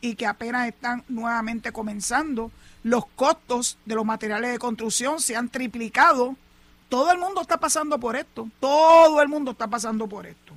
y 0.00 0.14
que 0.14 0.26
apenas 0.26 0.68
están 0.68 1.04
nuevamente 1.08 1.72
comenzando. 1.72 2.50
Los 2.82 3.04
costos 3.04 3.76
de 3.84 3.96
los 3.96 4.06
materiales 4.06 4.52
de 4.52 4.58
construcción 4.58 5.20
se 5.20 5.36
han 5.36 5.50
triplicado 5.50 6.36
todo 6.90 7.12
el 7.12 7.18
mundo 7.18 7.40
está 7.40 7.56
pasando 7.58 7.98
por 7.98 8.16
esto. 8.16 8.50
Todo 8.58 9.22
el 9.22 9.28
mundo 9.28 9.52
está 9.52 9.68
pasando 9.68 10.08
por 10.08 10.26
esto. 10.26 10.52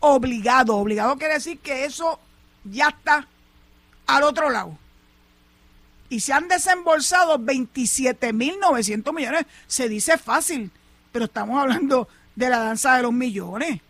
obligados. 0.00 0.76
Obligado 0.76 1.16
quiere 1.16 1.34
decir 1.34 1.58
que 1.58 1.84
eso 1.84 2.20
ya 2.64 2.88
está 2.88 3.26
al 4.06 4.22
otro 4.22 4.48
lado. 4.50 4.78
Y 6.08 6.20
se 6.20 6.32
han 6.32 6.48
desembolsado 6.48 7.38
27.900 7.38 9.14
millones. 9.14 9.44
Se 9.66 9.86
dice 9.88 10.16
fácil, 10.18 10.70
pero 11.12 11.24
estamos 11.26 11.60
hablando 11.60 12.08
de 12.34 12.48
la 12.48 12.58
danza 12.58 12.96
de 12.96 13.02
los 13.02 13.12
millones. 13.12 13.80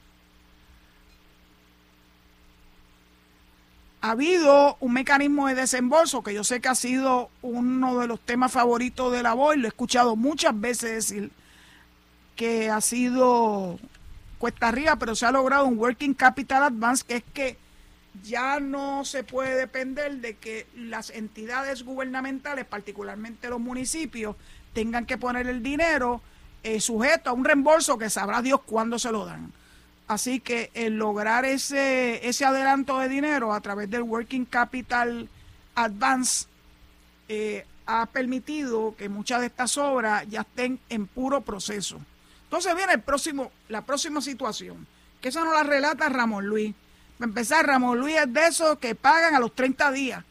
Ha 4.01 4.13
habido 4.13 4.77
un 4.81 4.93
mecanismo 4.95 5.49
de 5.49 5.55
desembolso 5.55 6.23
que 6.23 6.33
yo 6.33 6.43
sé 6.43 6.61
que 6.61 6.69
ha 6.69 6.75
sido 6.75 7.31
uno 7.43 7.99
de 7.99 8.07
los 8.07 8.21
temas 8.21 8.53
favoritos 8.53 9.13
de 9.13 9.23
la 9.23 9.35
voz, 9.35 9.57
lo 9.57 9.67
he 9.67 9.69
escuchado 9.69 10.17
muchas 10.17 10.59
veces 10.59 11.09
decir 11.09 11.31
que 12.35 12.71
ha 12.71 12.81
sido 12.81 13.79
cuesta 14.39 14.69
arriba, 14.69 14.97
pero 14.97 15.15
se 15.15 15.27
ha 15.27 15.33
logrado 15.33 15.67
un 15.67 15.79
Working 15.79 16.15
Capital 16.15 16.63
Advance, 16.63 17.05
que 17.07 17.17
es 17.17 17.25
que 17.35 17.59
ya 18.25 18.59
no 18.59 19.05
se 19.05 19.23
puede 19.23 19.55
depender 19.57 20.17
de 20.17 20.37
que 20.37 20.67
las 20.75 21.11
entidades 21.11 21.85
gubernamentales, 21.85 22.65
particularmente 22.65 23.51
los 23.51 23.61
municipios, 23.61 24.37
tengan 24.73 25.05
que 25.05 25.19
poner 25.19 25.47
el 25.47 25.63
dinero 25.63 26.23
eh, 26.63 26.81
sujeto 26.81 27.29
a 27.29 27.33
un 27.35 27.45
reembolso 27.45 27.99
que 27.99 28.09
sabrá 28.09 28.41
Dios 28.41 28.61
cuándo 28.65 28.99
se 28.99 29.13
lo 29.13 29.27
dan. 29.27 29.53
Así 30.11 30.41
que 30.41 30.73
el 30.75 30.97
lograr 30.99 31.45
ese, 31.45 32.29
ese 32.29 32.45
adelanto 32.45 32.99
de 32.99 33.09
dinero 33.09 33.55
a 33.55 33.61
través 33.61 33.89
del 33.89 34.03
Working 34.03 34.45
Capital 34.45 35.29
Advance 35.77 36.49
eh, 37.29 37.65
ha 37.87 38.07
permitido 38.07 38.97
que 38.97 39.09
muchas 39.09 39.39
de 39.39 39.47
estas 39.47 39.79
obras 39.79 40.27
ya 40.29 40.41
estén 40.41 40.81
en 40.89 41.07
puro 41.07 41.43
proceso. 41.43 42.01
Entonces 42.43 42.75
viene 42.75 42.95
el 42.95 43.03
próximo, 43.03 43.53
la 43.69 43.83
próxima 43.83 44.21
situación, 44.21 44.85
que 45.21 45.29
eso 45.29 45.45
no 45.45 45.53
la 45.53 45.63
relata 45.63 46.09
Ramón 46.09 46.45
Luis. 46.45 46.75
Para 47.17 47.29
empezar, 47.29 47.65
Ramón 47.65 48.01
Luis 48.01 48.17
es 48.17 48.33
de 48.33 48.49
esos 48.49 48.81
que 48.81 48.97
pagan 48.97 49.37
a 49.37 49.39
los 49.39 49.55
30 49.55 49.93
días 49.93 50.25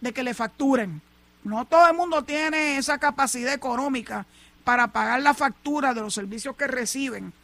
de 0.00 0.14
que 0.14 0.22
le 0.22 0.32
facturen. 0.32 1.02
No 1.44 1.66
todo 1.66 1.86
el 1.86 1.94
mundo 1.94 2.24
tiene 2.24 2.78
esa 2.78 2.96
capacidad 2.96 3.52
económica 3.52 4.24
para 4.64 4.86
pagar 4.86 5.20
la 5.20 5.34
factura 5.34 5.92
de 5.92 6.00
los 6.00 6.14
servicios 6.14 6.56
que 6.56 6.68
reciben 6.68 7.34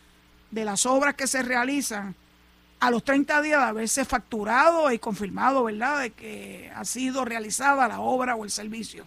de 0.52 0.64
las 0.64 0.86
obras 0.86 1.14
que 1.14 1.26
se 1.26 1.42
realizan 1.42 2.14
a 2.78 2.90
los 2.90 3.02
30 3.02 3.42
días 3.42 3.60
de 3.60 3.66
haberse 3.66 4.04
facturado 4.04 4.92
y 4.92 4.98
confirmado, 4.98 5.64
¿verdad?, 5.64 6.00
de 6.00 6.10
que 6.10 6.70
ha 6.74 6.84
sido 6.84 7.24
realizada 7.24 7.88
la 7.88 8.00
obra 8.00 8.36
o 8.36 8.44
el 8.44 8.50
servicio. 8.50 9.06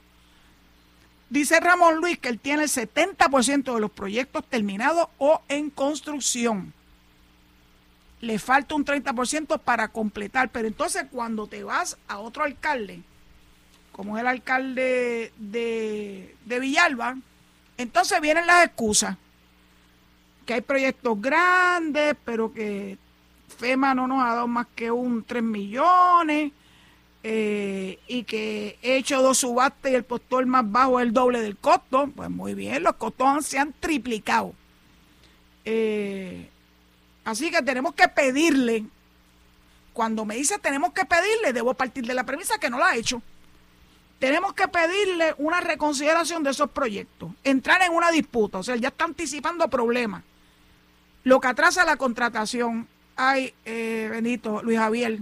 Dice 1.29 1.59
Ramón 1.59 1.97
Luis 1.97 2.17
que 2.17 2.29
él 2.29 2.39
tiene 2.39 2.63
el 2.63 2.69
70% 2.69 3.73
de 3.73 3.79
los 3.79 3.91
proyectos 3.91 4.43
terminados 4.45 5.07
o 5.17 5.41
en 5.47 5.69
construcción. 5.69 6.73
Le 8.21 8.39
falta 8.39 8.75
un 8.75 8.85
30% 8.85 9.59
para 9.59 9.89
completar, 9.89 10.49
pero 10.49 10.67
entonces 10.67 11.05
cuando 11.11 11.47
te 11.47 11.63
vas 11.63 11.97
a 12.07 12.19
otro 12.19 12.43
alcalde, 12.43 13.01
como 13.91 14.17
es 14.17 14.21
el 14.21 14.27
alcalde 14.27 15.31
de, 15.37 16.35
de 16.45 16.59
Villalba, 16.59 17.17
entonces 17.77 18.21
vienen 18.21 18.47
las 18.47 18.65
excusas. 18.65 19.17
Que 20.45 20.55
hay 20.55 20.61
proyectos 20.61 21.19
grandes, 21.19 22.15
pero 22.23 22.53
que 22.53 22.97
FEMA 23.57 23.95
no 23.95 24.07
nos 24.07 24.23
ha 24.23 24.35
dado 24.35 24.47
más 24.47 24.67
que 24.75 24.91
un 24.91 25.23
3 25.23 25.41
millones 25.41 26.51
eh, 27.23 27.97
y 28.07 28.23
que 28.23 28.77
he 28.83 28.97
hecho 28.97 29.19
dos 29.21 29.39
subastas 29.39 29.91
y 29.91 29.95
el 29.95 30.03
postor 30.03 30.45
más 30.45 30.69
bajo 30.71 30.99
es 30.99 31.07
el 31.07 31.13
doble 31.13 31.41
del 31.41 31.57
costo. 31.57 32.07
Pues 32.15 32.29
muy 32.29 32.53
bien, 32.53 32.83
los 32.83 32.95
costos 32.97 33.47
se 33.47 33.57
han 33.57 33.73
triplicado. 33.73 34.53
Eh, 35.63 36.47
así 37.23 37.49
que 37.49 37.63
tenemos 37.63 37.95
que 37.95 38.07
pedirle, 38.07 38.85
cuando 39.91 40.23
me 40.23 40.35
dice 40.35 40.59
tenemos 40.59 40.93
que 40.93 41.05
pedirle, 41.05 41.51
debo 41.51 41.73
partir 41.73 42.05
de 42.05 42.13
la 42.13 42.25
premisa 42.25 42.59
que 42.59 42.69
no 42.69 42.77
lo 42.77 42.85
ha 42.85 42.95
hecho. 42.95 43.23
Tenemos 44.19 44.53
que 44.53 44.67
pedirle 44.67 45.33
una 45.39 45.61
reconsideración 45.61 46.43
de 46.43 46.51
esos 46.51 46.69
proyectos, 46.69 47.31
entrar 47.43 47.81
en 47.81 47.91
una 47.91 48.11
disputa, 48.11 48.59
o 48.59 48.63
sea, 48.63 48.75
ya 48.75 48.89
está 48.89 49.05
anticipando 49.05 49.67
problemas. 49.67 50.23
Lo 51.25 51.39
que 51.39 51.47
atrasa 51.47 51.85
la 51.85 51.97
contratación, 51.97 52.87
ay, 53.15 53.55
eh, 53.65 54.07
Benito, 54.11 54.61
Luis 54.61 54.77
Javier, 54.77 55.17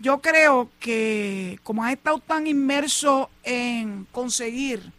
yo 0.00 0.20
creo 0.20 0.70
que 0.78 1.58
como 1.62 1.82
has 1.82 1.92
estado 1.92 2.18
tan 2.18 2.46
inmerso 2.46 3.30
en 3.42 4.06
conseguir 4.12 4.92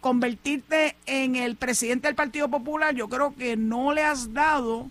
convertirte 0.00 0.94
en 1.06 1.34
el 1.34 1.56
presidente 1.56 2.06
del 2.06 2.14
Partido 2.14 2.48
Popular, 2.48 2.94
yo 2.94 3.08
creo 3.08 3.34
que 3.34 3.56
no 3.56 3.92
le 3.92 4.04
has 4.04 4.32
dado 4.32 4.88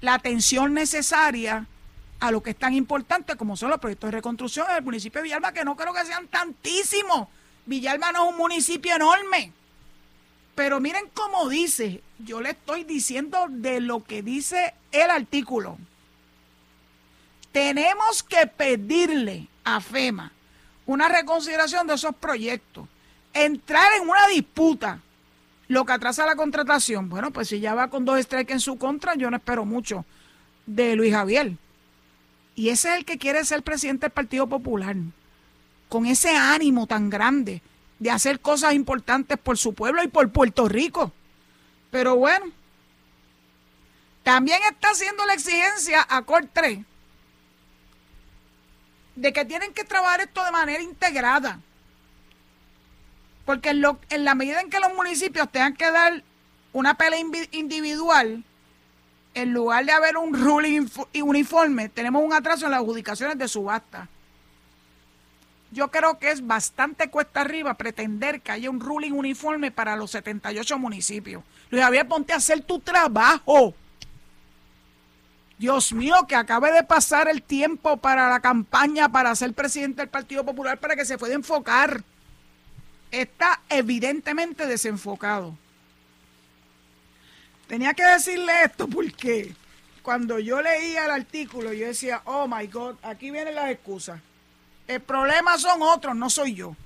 la 0.00 0.14
atención 0.14 0.74
necesaria 0.74 1.68
a 2.18 2.32
lo 2.32 2.42
que 2.42 2.50
es 2.50 2.56
tan 2.56 2.74
importante 2.74 3.36
como 3.36 3.56
son 3.56 3.70
los 3.70 3.78
proyectos 3.78 4.08
de 4.08 4.16
reconstrucción 4.16 4.66
del 4.66 4.82
municipio 4.82 5.20
de 5.20 5.28
Villalba, 5.28 5.52
que 5.52 5.64
no 5.64 5.76
creo 5.76 5.94
que 5.94 6.04
sean 6.04 6.26
tantísimos. 6.26 7.28
Villalba 7.66 8.10
no 8.10 8.24
es 8.24 8.32
un 8.32 8.36
municipio 8.36 8.96
enorme. 8.96 9.52
Pero 10.56 10.80
miren 10.80 11.04
cómo 11.12 11.50
dice, 11.50 12.02
yo 12.18 12.40
le 12.40 12.50
estoy 12.50 12.82
diciendo 12.82 13.46
de 13.50 13.78
lo 13.78 14.02
que 14.02 14.22
dice 14.22 14.74
el 14.90 15.10
artículo. 15.10 15.76
Tenemos 17.52 18.22
que 18.22 18.46
pedirle 18.46 19.48
a 19.64 19.80
FEMA 19.80 20.32
una 20.86 21.08
reconsideración 21.08 21.86
de 21.86 21.94
esos 21.94 22.16
proyectos, 22.16 22.88
entrar 23.34 23.86
en 24.00 24.08
una 24.08 24.26
disputa, 24.28 25.00
lo 25.68 25.84
que 25.84 25.92
atrasa 25.92 26.24
la 26.24 26.36
contratación. 26.36 27.10
Bueno, 27.10 27.32
pues 27.32 27.48
si 27.48 27.60
ya 27.60 27.74
va 27.74 27.90
con 27.90 28.06
dos 28.06 28.18
strikes 28.22 28.54
en 28.54 28.60
su 28.60 28.78
contra, 28.78 29.14
yo 29.14 29.30
no 29.30 29.36
espero 29.36 29.66
mucho 29.66 30.06
de 30.64 30.96
Luis 30.96 31.12
Javier. 31.12 31.52
Y 32.54 32.70
ese 32.70 32.88
es 32.88 32.96
el 32.96 33.04
que 33.04 33.18
quiere 33.18 33.44
ser 33.44 33.62
presidente 33.62 34.06
del 34.06 34.12
Partido 34.12 34.46
Popular, 34.46 34.96
con 35.90 36.06
ese 36.06 36.34
ánimo 36.34 36.86
tan 36.86 37.10
grande 37.10 37.60
de 37.98 38.10
hacer 38.10 38.40
cosas 38.40 38.74
importantes 38.74 39.38
por 39.38 39.56
su 39.58 39.74
pueblo 39.74 40.02
y 40.02 40.08
por 40.08 40.30
Puerto 40.30 40.68
Rico. 40.68 41.12
Pero 41.90 42.16
bueno, 42.16 42.46
también 44.22 44.60
está 44.70 44.90
haciendo 44.90 45.24
la 45.26 45.34
exigencia 45.34 46.06
a 46.08 46.22
Cor 46.22 46.48
3 46.52 46.80
de 49.14 49.32
que 49.32 49.44
tienen 49.44 49.72
que 49.72 49.84
trabajar 49.84 50.20
esto 50.20 50.44
de 50.44 50.50
manera 50.50 50.82
integrada. 50.82 51.60
Porque 53.46 53.70
en, 53.70 53.80
lo, 53.80 53.98
en 54.10 54.24
la 54.24 54.34
medida 54.34 54.60
en 54.60 54.68
que 54.68 54.80
los 54.80 54.92
municipios 54.94 55.50
tengan 55.50 55.74
que 55.74 55.90
dar 55.90 56.22
una 56.72 56.94
pelea 56.94 57.20
individual, 57.52 58.44
en 59.32 59.52
lugar 59.52 59.84
de 59.84 59.92
haber 59.92 60.16
un 60.16 60.34
ruling 60.34 60.88
uniforme, 61.22 61.88
tenemos 61.88 62.22
un 62.22 62.32
atraso 62.32 62.66
en 62.66 62.72
las 62.72 62.80
adjudicaciones 62.80 63.38
de 63.38 63.48
subasta 63.48 64.08
yo 65.70 65.90
creo 65.90 66.18
que 66.18 66.30
es 66.30 66.46
bastante 66.46 67.10
cuesta 67.10 67.40
arriba 67.40 67.74
pretender 67.74 68.40
que 68.40 68.52
haya 68.52 68.70
un 68.70 68.80
ruling 68.80 69.12
uniforme 69.12 69.70
para 69.70 69.96
los 69.96 70.12
78 70.12 70.78
municipios. 70.78 71.42
Luis 71.70 71.82
Javier, 71.82 72.06
ponte 72.06 72.32
a 72.32 72.36
hacer 72.36 72.62
tu 72.62 72.78
trabajo. 72.78 73.74
Dios 75.58 75.92
mío, 75.92 76.26
que 76.28 76.36
acabe 76.36 76.70
de 76.70 76.82
pasar 76.82 77.28
el 77.28 77.42
tiempo 77.42 77.96
para 77.96 78.28
la 78.28 78.40
campaña 78.40 79.08
para 79.10 79.34
ser 79.34 79.54
presidente 79.54 80.02
del 80.02 80.10
Partido 80.10 80.44
Popular 80.44 80.78
para 80.78 80.94
que 80.94 81.04
se 81.04 81.18
pueda 81.18 81.34
enfocar. 81.34 82.02
Está 83.10 83.60
evidentemente 83.68 84.66
desenfocado. 84.66 85.56
Tenía 87.66 87.94
que 87.94 88.04
decirle 88.04 88.52
esto 88.64 88.86
porque 88.86 89.54
cuando 90.02 90.38
yo 90.38 90.62
leía 90.62 91.06
el 91.06 91.10
artículo 91.10 91.72
yo 91.72 91.86
decía, 91.86 92.22
oh 92.24 92.46
my 92.46 92.66
God, 92.68 92.96
aquí 93.02 93.30
vienen 93.30 93.54
las 93.54 93.70
excusas. 93.70 94.20
El 94.86 95.00
problema 95.00 95.58
son 95.58 95.82
otros, 95.82 96.14
no 96.14 96.30
soy 96.30 96.54
yo. 96.54 96.76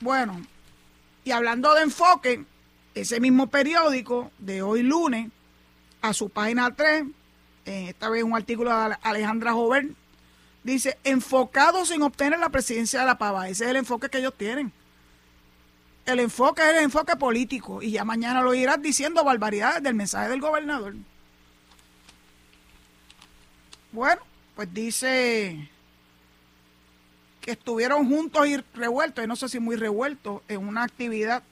Bueno, 0.00 0.44
y 1.24 1.30
hablando 1.30 1.74
de 1.74 1.82
enfoque, 1.82 2.44
ese 2.94 3.20
mismo 3.20 3.46
periódico 3.46 4.30
de 4.38 4.62
hoy 4.62 4.82
lunes, 4.82 5.30
a 6.02 6.12
su 6.12 6.28
página 6.28 6.74
3, 6.74 7.04
esta 7.64 8.08
vez 8.08 8.24
un 8.24 8.34
artículo 8.34 8.76
de 8.76 8.96
Alejandra 9.02 9.52
Joven, 9.52 9.96
dice, 10.64 10.98
enfocados 11.04 11.90
en 11.90 12.02
obtener 12.02 12.38
la 12.38 12.50
presidencia 12.50 13.00
de 13.00 13.06
la 13.06 13.18
Pava. 13.18 13.48
Ese 13.48 13.64
es 13.64 13.70
el 13.70 13.76
enfoque 13.76 14.08
que 14.08 14.18
ellos 14.18 14.34
tienen. 14.36 14.72
El 16.04 16.18
enfoque 16.18 16.62
es 16.62 16.76
el 16.76 16.82
enfoque 16.82 17.14
político 17.14 17.80
y 17.80 17.92
ya 17.92 18.04
mañana 18.04 18.42
lo 18.42 18.52
irás 18.54 18.82
diciendo 18.82 19.22
barbaridades 19.22 19.82
del 19.82 19.94
mensaje 19.94 20.28
del 20.28 20.40
gobernador. 20.40 20.96
Bueno, 23.92 24.22
pues 24.56 24.74
dice 24.74 25.70
que 27.42 27.50
estuvieron 27.50 28.08
juntos 28.08 28.46
y 28.46 28.56
revueltos, 28.74 29.24
y 29.24 29.28
no 29.28 29.36
sé 29.36 29.48
si 29.48 29.60
muy 29.60 29.76
revueltos, 29.76 30.40
en 30.48 30.66
una 30.66 30.84
actividad 30.84 31.42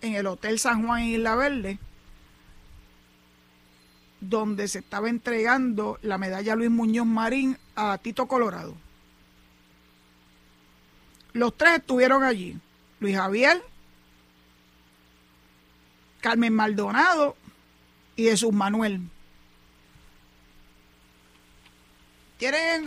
en 0.00 0.14
el 0.14 0.26
Hotel 0.26 0.58
San 0.58 0.84
Juan 0.84 1.04
Isla 1.04 1.36
Verde, 1.36 1.78
donde 4.20 4.66
se 4.66 4.80
estaba 4.80 5.10
entregando 5.10 5.98
la 6.02 6.18
medalla 6.18 6.56
Luis 6.56 6.70
Muñoz 6.70 7.06
Marín 7.06 7.58
a 7.76 7.98
Tito 7.98 8.26
Colorado. 8.26 8.74
Los 11.32 11.56
tres 11.56 11.78
estuvieron 11.78 12.24
allí. 12.24 12.58
Luis 12.98 13.16
Javier, 13.16 13.62
Carmen 16.20 16.54
Maldonado 16.54 17.36
y 18.16 18.24
Jesús 18.24 18.52
Manuel. 18.52 19.00
Tienen 22.38 22.86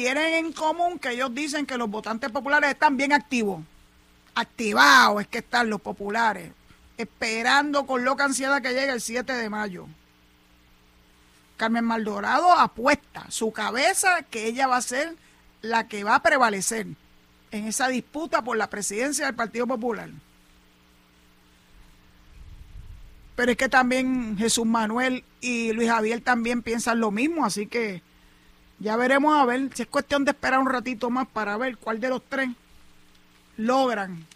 tienen 0.00 0.46
en 0.46 0.52
común 0.54 0.98
que 0.98 1.10
ellos 1.10 1.34
dicen 1.34 1.66
que 1.66 1.76
los 1.76 1.90
votantes 1.90 2.30
populares 2.30 2.70
están 2.70 2.96
bien 2.96 3.12
activos. 3.12 3.62
Activados 4.34 5.20
es 5.20 5.28
que 5.28 5.38
están 5.38 5.68
los 5.68 5.82
populares, 5.82 6.52
esperando 6.96 7.84
con 7.84 8.02
loca 8.02 8.24
ansiedad 8.24 8.62
que 8.62 8.70
llegue 8.70 8.92
el 8.92 9.02
7 9.02 9.30
de 9.30 9.50
mayo. 9.50 9.86
Carmen 11.58 11.84
Maldorado 11.84 12.50
apuesta 12.54 13.26
su 13.30 13.52
cabeza 13.52 14.22
que 14.22 14.46
ella 14.46 14.66
va 14.66 14.78
a 14.78 14.82
ser 14.82 15.16
la 15.60 15.86
que 15.86 16.02
va 16.02 16.14
a 16.14 16.22
prevalecer 16.22 16.86
en 17.50 17.66
esa 17.66 17.88
disputa 17.88 18.42
por 18.42 18.56
la 18.56 18.70
presidencia 18.70 19.26
del 19.26 19.34
Partido 19.34 19.66
Popular. 19.66 20.08
Pero 23.36 23.52
es 23.52 23.58
que 23.58 23.68
también 23.68 24.38
Jesús 24.38 24.64
Manuel 24.64 25.24
y 25.42 25.74
Luis 25.74 25.90
Javier 25.90 26.22
también 26.22 26.62
piensan 26.62 27.00
lo 27.00 27.10
mismo, 27.10 27.44
así 27.44 27.66
que 27.66 28.02
ya 28.80 28.96
veremos 28.96 29.38
a 29.38 29.44
ver 29.44 29.70
si 29.74 29.82
es 29.82 29.88
cuestión 29.88 30.24
de 30.24 30.32
esperar 30.32 30.58
un 30.58 30.68
ratito 30.68 31.10
más 31.10 31.28
para 31.28 31.56
ver 31.58 31.76
cuál 31.76 32.00
de 32.00 32.08
los 32.08 32.22
tres 32.24 32.48
logran 33.56 34.26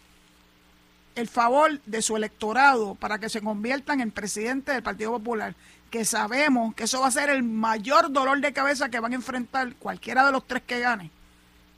el 1.15 1.27
favor 1.27 1.81
de 1.85 2.01
su 2.01 2.15
electorado 2.15 2.93
para 2.95 3.17
que 3.17 3.29
se 3.29 3.41
conviertan 3.41 4.01
en 4.01 4.11
presidente 4.11 4.71
del 4.71 4.83
Partido 4.83 5.11
Popular, 5.11 5.55
que 5.89 6.05
sabemos 6.05 6.75
que 6.75 6.83
eso 6.83 7.01
va 7.01 7.07
a 7.07 7.11
ser 7.11 7.29
el 7.29 7.41
mayor 7.41 8.11
dolor 8.11 8.39
de 8.39 8.53
cabeza 8.53 8.89
que 8.89 8.99
van 8.99 9.13
a 9.13 9.15
enfrentar 9.15 9.75
cualquiera 9.75 10.25
de 10.25 10.31
los 10.31 10.45
tres 10.45 10.61
que 10.67 10.79
gane. 10.79 11.09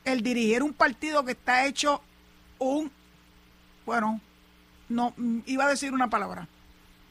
El 0.04 0.22
dirigir 0.22 0.64
un 0.64 0.74
partido 0.74 1.24
que 1.24 1.34
está 1.34 1.66
hecho 1.66 2.02
un, 2.58 2.92
bueno, 3.86 4.20
no 4.90 5.14
iba 5.46 5.66
a 5.66 5.70
decir 5.70 5.94
una 5.94 6.10
palabra, 6.10 6.48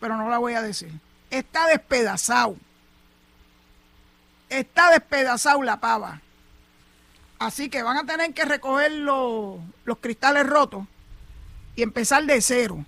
pero 0.00 0.16
no 0.16 0.28
la 0.28 0.38
voy 0.38 0.54
a 0.54 0.62
decir. 0.62 0.90
Está 1.30 1.68
despedazado 1.68 2.56
está 4.48 4.90
despedazado 4.90 5.62
la 5.62 5.80
pava. 5.80 6.20
Así 7.38 7.68
que 7.68 7.82
van 7.82 7.98
a 7.98 8.06
tener 8.06 8.32
que 8.32 8.44
recoger 8.44 8.92
los, 8.92 9.60
cristales 10.00 10.46
rotos 10.46 10.86
y 11.74 11.82
empezar 11.82 12.24
de 12.24 12.40
cero. 12.40 12.84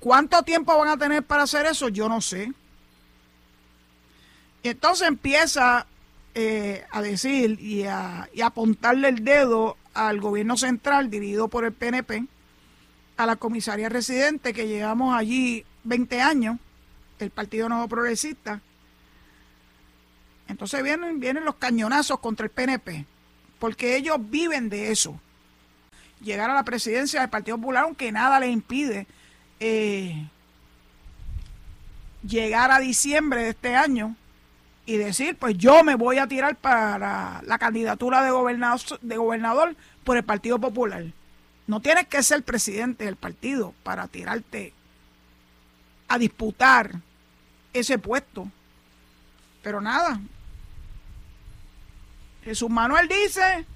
¿Cuánto 0.00 0.42
tiempo 0.42 0.76
van 0.76 0.88
a 0.88 0.96
tener 0.96 1.22
para 1.22 1.44
hacer 1.44 1.66
eso? 1.66 1.88
Yo 1.88 2.08
no 2.08 2.20
sé. 2.20 2.52
Entonces 4.62 5.06
empieza 5.06 5.86
eh, 6.34 6.84
a 6.90 7.00
decir 7.00 7.60
y 7.60 7.84
a, 7.84 8.28
y 8.32 8.40
a 8.40 8.46
apuntarle 8.46 9.08
el 9.08 9.24
dedo 9.24 9.76
al 9.94 10.20
gobierno 10.20 10.56
central 10.56 11.10
dirigido 11.10 11.48
por 11.48 11.64
el 11.64 11.72
PNP, 11.72 12.26
a 13.16 13.26
la 13.26 13.36
comisaría 13.36 13.88
residente 13.88 14.52
que 14.52 14.68
llevamos 14.68 15.14
allí 15.16 15.64
20 15.84 16.20
años, 16.20 16.58
el 17.18 17.30
Partido 17.30 17.68
Nuevo 17.68 17.88
Progresista. 17.88 18.60
Entonces 20.48 20.82
vienen, 20.82 21.20
vienen 21.20 21.44
los 21.44 21.56
cañonazos 21.56 22.18
contra 22.20 22.44
el 22.44 22.50
PNP, 22.50 23.04
porque 23.58 23.96
ellos 23.96 24.16
viven 24.18 24.68
de 24.68 24.90
eso. 24.90 25.20
Llegar 26.20 26.50
a 26.50 26.54
la 26.54 26.64
presidencia 26.64 27.20
del 27.20 27.30
Partido 27.30 27.58
Popular, 27.58 27.84
aunque 27.84 28.10
nada 28.10 28.40
les 28.40 28.50
impide 28.50 29.06
eh, 29.60 30.26
llegar 32.26 32.70
a 32.72 32.80
diciembre 32.80 33.44
de 33.44 33.50
este 33.50 33.76
año 33.76 34.16
y 34.86 34.96
decir, 34.96 35.36
pues 35.36 35.56
yo 35.56 35.84
me 35.84 35.94
voy 35.94 36.18
a 36.18 36.26
tirar 36.26 36.56
para 36.56 37.42
la 37.44 37.58
candidatura 37.58 38.22
de 38.22 38.30
gobernador, 38.30 38.80
de 39.00 39.16
gobernador 39.16 39.76
por 40.02 40.16
el 40.16 40.24
Partido 40.24 40.58
Popular. 40.58 41.04
No 41.66 41.80
tienes 41.80 42.08
que 42.08 42.22
ser 42.22 42.42
presidente 42.42 43.04
del 43.04 43.16
partido 43.16 43.74
para 43.82 44.08
tirarte 44.08 44.72
a 46.08 46.18
disputar 46.18 47.00
ese 47.74 47.98
puesto. 47.98 48.50
Pero 49.62 49.80
nada. 49.82 50.18
Jesús 52.48 52.70
Manuel 52.70 53.08
dice 53.08 53.66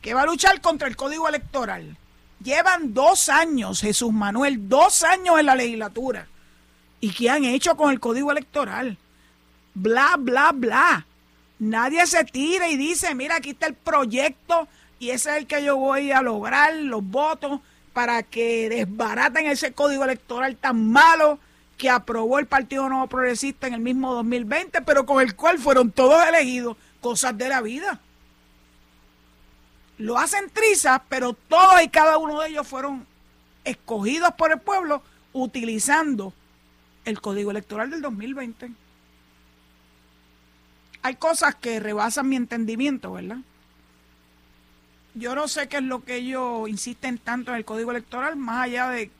que 0.00 0.14
va 0.14 0.22
a 0.22 0.26
luchar 0.26 0.62
contra 0.62 0.88
el 0.88 0.96
código 0.96 1.28
electoral. 1.28 1.94
Llevan 2.42 2.94
dos 2.94 3.28
años, 3.28 3.82
Jesús 3.82 4.14
Manuel, 4.14 4.66
dos 4.66 5.02
años 5.02 5.38
en 5.38 5.44
la 5.44 5.54
legislatura. 5.54 6.26
¿Y 7.00 7.10
qué 7.10 7.28
han 7.28 7.44
hecho 7.44 7.76
con 7.76 7.90
el 7.90 8.00
código 8.00 8.32
electoral? 8.32 8.96
Bla, 9.74 10.16
bla, 10.18 10.52
bla. 10.52 11.06
Nadie 11.58 12.06
se 12.06 12.24
tira 12.24 12.70
y 12.70 12.78
dice, 12.78 13.14
mira, 13.14 13.36
aquí 13.36 13.50
está 13.50 13.66
el 13.66 13.74
proyecto 13.74 14.68
y 14.98 15.10
ese 15.10 15.32
es 15.32 15.36
el 15.36 15.46
que 15.46 15.62
yo 15.62 15.76
voy 15.76 16.10
a 16.10 16.22
lograr, 16.22 16.74
los 16.76 17.04
votos, 17.04 17.60
para 17.92 18.22
que 18.22 18.70
desbaraten 18.70 19.44
ese 19.44 19.72
código 19.72 20.04
electoral 20.04 20.56
tan 20.56 20.90
malo 20.90 21.38
que 21.76 21.90
aprobó 21.90 22.38
el 22.38 22.46
Partido 22.46 22.88
Nuevo 22.88 23.06
Progresista 23.06 23.66
en 23.66 23.74
el 23.74 23.80
mismo 23.80 24.14
2020, 24.14 24.80
pero 24.80 25.04
con 25.04 25.20
el 25.20 25.36
cual 25.36 25.58
fueron 25.58 25.92
todos 25.92 26.26
elegidos, 26.26 26.78
cosas 27.00 27.36
de 27.36 27.48
la 27.48 27.60
vida 27.60 28.00
lo 29.98 30.16
hacen 30.16 30.48
trizas, 30.50 31.00
pero 31.08 31.32
todos 31.32 31.82
y 31.82 31.88
cada 31.88 32.18
uno 32.18 32.40
de 32.40 32.50
ellos 32.50 32.66
fueron 32.66 33.04
escogidos 33.64 34.32
por 34.34 34.52
el 34.52 34.60
pueblo 34.60 35.02
utilizando 35.32 36.32
el 37.04 37.20
código 37.20 37.50
electoral 37.50 37.90
del 37.90 38.00
2020. 38.00 38.70
Hay 41.02 41.14
cosas 41.16 41.54
que 41.56 41.80
rebasan 41.80 42.28
mi 42.28 42.36
entendimiento, 42.36 43.12
¿verdad? 43.12 43.38
Yo 45.14 45.34
no 45.34 45.48
sé 45.48 45.68
qué 45.68 45.78
es 45.78 45.82
lo 45.82 46.04
que 46.04 46.16
ellos 46.16 46.68
insisten 46.68 47.18
tanto 47.18 47.50
en 47.50 47.56
el 47.56 47.64
código 47.64 47.90
electoral, 47.90 48.36
más 48.36 48.64
allá 48.64 48.88
de 48.88 49.10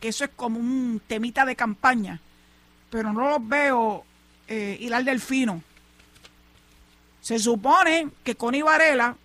que 0.00 0.08
eso 0.08 0.24
es 0.24 0.30
como 0.36 0.58
un 0.58 1.00
temita 1.06 1.46
de 1.46 1.56
campaña, 1.56 2.20
pero 2.90 3.12
no 3.14 3.30
los 3.30 3.48
veo 3.48 4.04
eh, 4.46 4.76
hilar 4.78 5.04
del 5.04 5.20
fino. 5.20 5.62
Se 7.26 7.40
supone 7.40 8.08
que 8.22 8.36
Connie 8.36 8.62
Varela 8.62 9.16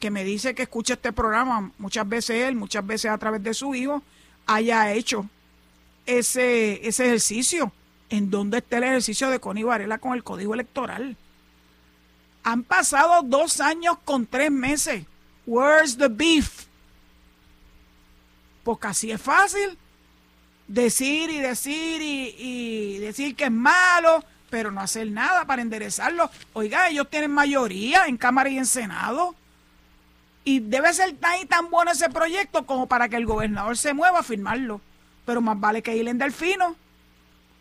que 0.00 0.10
me 0.10 0.24
dice 0.24 0.54
que 0.54 0.62
escucha 0.62 0.94
este 0.94 1.12
programa, 1.12 1.72
muchas 1.76 2.08
veces 2.08 2.46
él, 2.46 2.54
muchas 2.54 2.86
veces 2.86 3.10
a 3.10 3.18
través 3.18 3.42
de 3.42 3.52
su 3.52 3.74
hijo, 3.74 4.02
haya 4.46 4.94
hecho 4.94 5.28
ese, 6.06 6.88
ese 6.88 7.04
ejercicio. 7.04 7.70
¿En 8.08 8.30
dónde 8.30 8.56
está 8.58 8.78
el 8.78 8.84
ejercicio 8.84 9.28
de 9.28 9.40
Connie 9.40 9.64
Varela 9.64 9.98
con 9.98 10.14
el 10.14 10.24
código 10.24 10.54
electoral? 10.54 11.18
Han 12.44 12.62
pasado 12.62 13.20
dos 13.22 13.60
años 13.60 13.98
con 14.06 14.24
tres 14.24 14.50
meses. 14.50 15.04
Where's 15.46 15.98
the 15.98 16.08
beef? 16.08 16.64
Porque 18.64 18.86
así 18.86 19.10
es 19.10 19.20
fácil 19.20 19.76
decir 20.66 21.28
y 21.28 21.40
decir 21.40 22.00
y, 22.00 22.34
y 22.38 22.98
decir 23.00 23.36
que 23.36 23.44
es 23.44 23.52
malo, 23.52 24.24
pero 24.50 24.70
no 24.70 24.80
hacer 24.80 25.10
nada 25.10 25.44
para 25.44 25.62
enderezarlo. 25.62 26.30
Oiga, 26.52 26.88
ellos 26.88 27.08
tienen 27.10 27.30
mayoría 27.30 28.06
en 28.06 28.16
Cámara 28.16 28.48
y 28.48 28.58
en 28.58 28.66
Senado. 28.66 29.34
Y 30.44 30.60
debe 30.60 30.92
ser 30.92 31.14
tan 31.16 31.40
y 31.42 31.46
tan 31.46 31.70
bueno 31.70 31.90
ese 31.90 32.08
proyecto 32.08 32.64
como 32.64 32.86
para 32.86 33.08
que 33.08 33.16
el 33.16 33.26
gobernador 33.26 33.76
se 33.76 33.94
mueva 33.94 34.20
a 34.20 34.22
firmarlo. 34.22 34.80
Pero 35.24 35.40
más 35.40 35.58
vale 35.60 35.82
que 35.82 35.96
ir 35.96 36.08
en 36.08 36.18
delfino. 36.18 36.76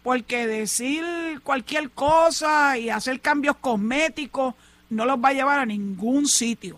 Porque 0.04 0.48
decir 0.48 1.04
cualquier 1.44 1.90
cosa 1.92 2.78
y 2.78 2.90
hacer 2.90 3.20
cambios 3.20 3.58
cosméticos 3.58 4.56
no 4.90 5.06
los 5.06 5.18
va 5.18 5.30
a 5.30 5.34
llevar 5.34 5.60
a 5.60 5.66
ningún 5.66 6.28
sitio. 6.28 6.78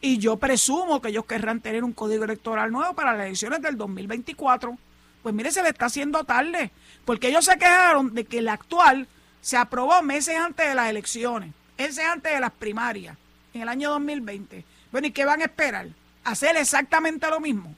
Y 0.00 0.18
yo 0.18 0.36
presumo 0.36 1.00
que 1.00 1.08
ellos 1.08 1.24
querrán 1.24 1.60
tener 1.60 1.84
un 1.84 1.92
código 1.92 2.24
electoral 2.24 2.70
nuevo 2.70 2.94
para 2.94 3.12
las 3.12 3.26
elecciones 3.26 3.62
del 3.62 3.78
2024. 3.78 4.76
Pues 5.22 5.34
mire, 5.34 5.50
se 5.50 5.62
le 5.62 5.70
está 5.70 5.86
haciendo 5.86 6.24
tarde. 6.24 6.70
Porque 7.04 7.28
ellos 7.28 7.44
se 7.44 7.58
quejaron 7.58 8.14
de 8.14 8.24
que 8.24 8.38
el 8.38 8.48
actual 8.48 9.08
se 9.40 9.56
aprobó 9.56 10.02
meses 10.02 10.36
antes 10.36 10.66
de 10.66 10.74
las 10.74 10.88
elecciones, 10.88 11.52
meses 11.76 12.04
antes 12.04 12.32
de 12.32 12.40
las 12.40 12.52
primarias 12.52 13.16
en 13.52 13.62
el 13.62 13.68
año 13.68 13.90
2020. 13.90 14.64
Bueno, 14.90 15.06
¿y 15.06 15.10
qué 15.10 15.24
van 15.24 15.42
a 15.42 15.44
esperar? 15.44 15.88
¿Hacer 16.24 16.56
exactamente 16.56 17.28
lo 17.28 17.40
mismo? 17.40 17.74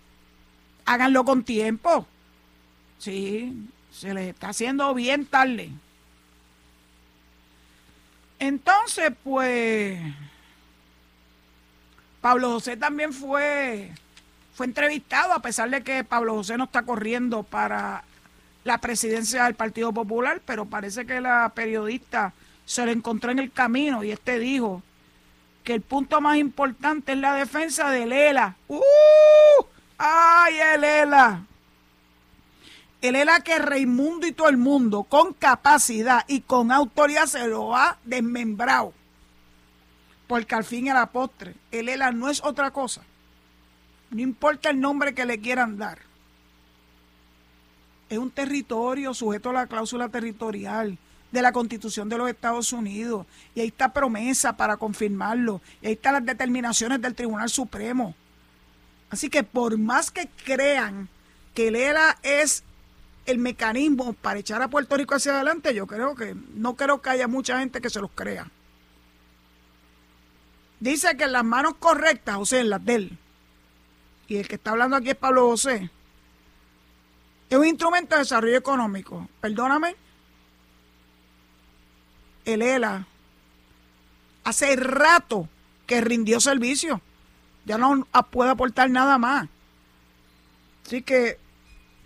Háganlo 0.84 1.24
con 1.24 1.42
tiempo. 1.42 2.06
Sí, 2.98 3.52
se 3.90 4.14
les 4.14 4.28
está 4.28 4.50
haciendo 4.50 4.94
bien 4.94 5.26
tarde. 5.26 5.70
Entonces, 8.38 9.12
pues, 9.24 9.98
Pablo 12.20 12.50
José 12.52 12.76
también 12.76 13.12
fue, 13.12 13.90
fue 14.54 14.66
entrevistado, 14.66 15.32
a 15.32 15.40
pesar 15.40 15.70
de 15.70 15.82
que 15.82 16.04
Pablo 16.04 16.34
José 16.34 16.56
no 16.56 16.64
está 16.64 16.82
corriendo 16.82 17.42
para 17.42 18.04
la 18.66 18.78
presidencia 18.78 19.44
del 19.44 19.54
Partido 19.54 19.92
Popular, 19.92 20.42
pero 20.44 20.66
parece 20.66 21.06
que 21.06 21.20
la 21.20 21.52
periodista 21.54 22.34
se 22.64 22.84
lo 22.84 22.90
encontró 22.90 23.30
en 23.30 23.38
el 23.38 23.52
camino 23.52 24.02
y 24.02 24.10
este 24.10 24.40
dijo 24.40 24.82
que 25.62 25.74
el 25.74 25.82
punto 25.82 26.20
más 26.20 26.36
importante 26.36 27.12
es 27.12 27.18
la 27.18 27.34
defensa 27.34 27.90
de 27.90 28.06
Lela. 28.06 28.56
¡Uh! 28.68 28.82
¡Ay, 29.98 30.54
el 30.74 30.80
Lela! 30.80 31.42
El 33.00 33.12
Lela 33.12 33.40
que 33.40 33.58
Raimundo 33.58 34.26
y 34.26 34.32
todo 34.32 34.48
el 34.48 34.56
mundo, 34.56 35.04
con 35.04 35.32
capacidad 35.32 36.24
y 36.26 36.40
con 36.40 36.72
autoridad, 36.72 37.26
se 37.26 37.46
lo 37.46 37.76
ha 37.76 37.98
desmembrado. 38.04 38.92
Porque 40.26 40.56
al 40.56 40.64
fin 40.64 40.86
y 40.86 40.90
a 40.90 40.94
la 40.94 41.06
postre, 41.06 41.54
el 41.70 41.88
ELA 41.88 42.10
no 42.10 42.28
es 42.28 42.42
otra 42.42 42.72
cosa. 42.72 43.02
No 44.10 44.20
importa 44.20 44.70
el 44.70 44.80
nombre 44.80 45.14
que 45.14 45.24
le 45.24 45.40
quieran 45.40 45.78
dar. 45.78 46.05
Es 48.08 48.18
un 48.18 48.30
territorio 48.30 49.14
sujeto 49.14 49.50
a 49.50 49.54
la 49.54 49.66
cláusula 49.66 50.08
territorial 50.08 50.98
de 51.32 51.42
la 51.42 51.52
Constitución 51.52 52.08
de 52.08 52.18
los 52.18 52.28
Estados 52.28 52.72
Unidos. 52.72 53.26
Y 53.54 53.60
ahí 53.60 53.68
está 53.68 53.92
promesa 53.92 54.56
para 54.56 54.76
confirmarlo. 54.76 55.60
Y 55.82 55.88
ahí 55.88 55.92
están 55.94 56.14
las 56.14 56.24
determinaciones 56.24 57.00
del 57.00 57.14
Tribunal 57.14 57.48
Supremo. 57.48 58.14
Así 59.10 59.28
que 59.28 59.42
por 59.42 59.76
más 59.78 60.10
que 60.10 60.28
crean 60.44 61.08
que 61.54 61.68
el 61.68 61.76
ERA 61.76 62.18
es 62.22 62.64
el 63.26 63.38
mecanismo 63.38 64.12
para 64.12 64.38
echar 64.38 64.62
a 64.62 64.68
Puerto 64.68 64.96
Rico 64.96 65.14
hacia 65.14 65.34
adelante, 65.34 65.74
yo 65.74 65.86
creo 65.86 66.14
que 66.14 66.36
no 66.54 66.76
creo 66.76 67.02
que 67.02 67.10
haya 67.10 67.28
mucha 67.28 67.58
gente 67.58 67.80
que 67.80 67.90
se 67.90 68.00
los 68.00 68.10
crea. 68.12 68.48
Dice 70.78 71.16
que 71.16 71.24
en 71.24 71.32
las 71.32 71.44
manos 71.44 71.74
correctas, 71.78 72.36
o 72.38 72.46
sea, 72.46 72.60
en 72.60 72.70
las 72.70 72.84
de 72.84 72.94
él, 72.94 73.18
y 74.28 74.36
el 74.36 74.48
que 74.48 74.56
está 74.56 74.72
hablando 74.72 74.96
aquí 74.96 75.10
es 75.10 75.16
Pablo 75.16 75.48
José, 75.48 75.90
es 77.48 77.56
un 77.56 77.66
instrumento 77.66 78.14
de 78.14 78.22
desarrollo 78.22 78.56
económico. 78.56 79.28
Perdóname, 79.40 79.94
el 82.44 82.62
ELA 82.62 83.06
hace 84.44 84.76
rato 84.76 85.48
que 85.86 86.00
rindió 86.00 86.40
servicio. 86.40 87.00
Ya 87.64 87.78
no 87.78 88.06
puede 88.30 88.50
aportar 88.50 88.90
nada 88.90 89.18
más. 89.18 89.48
Así 90.84 91.02
que 91.02 91.38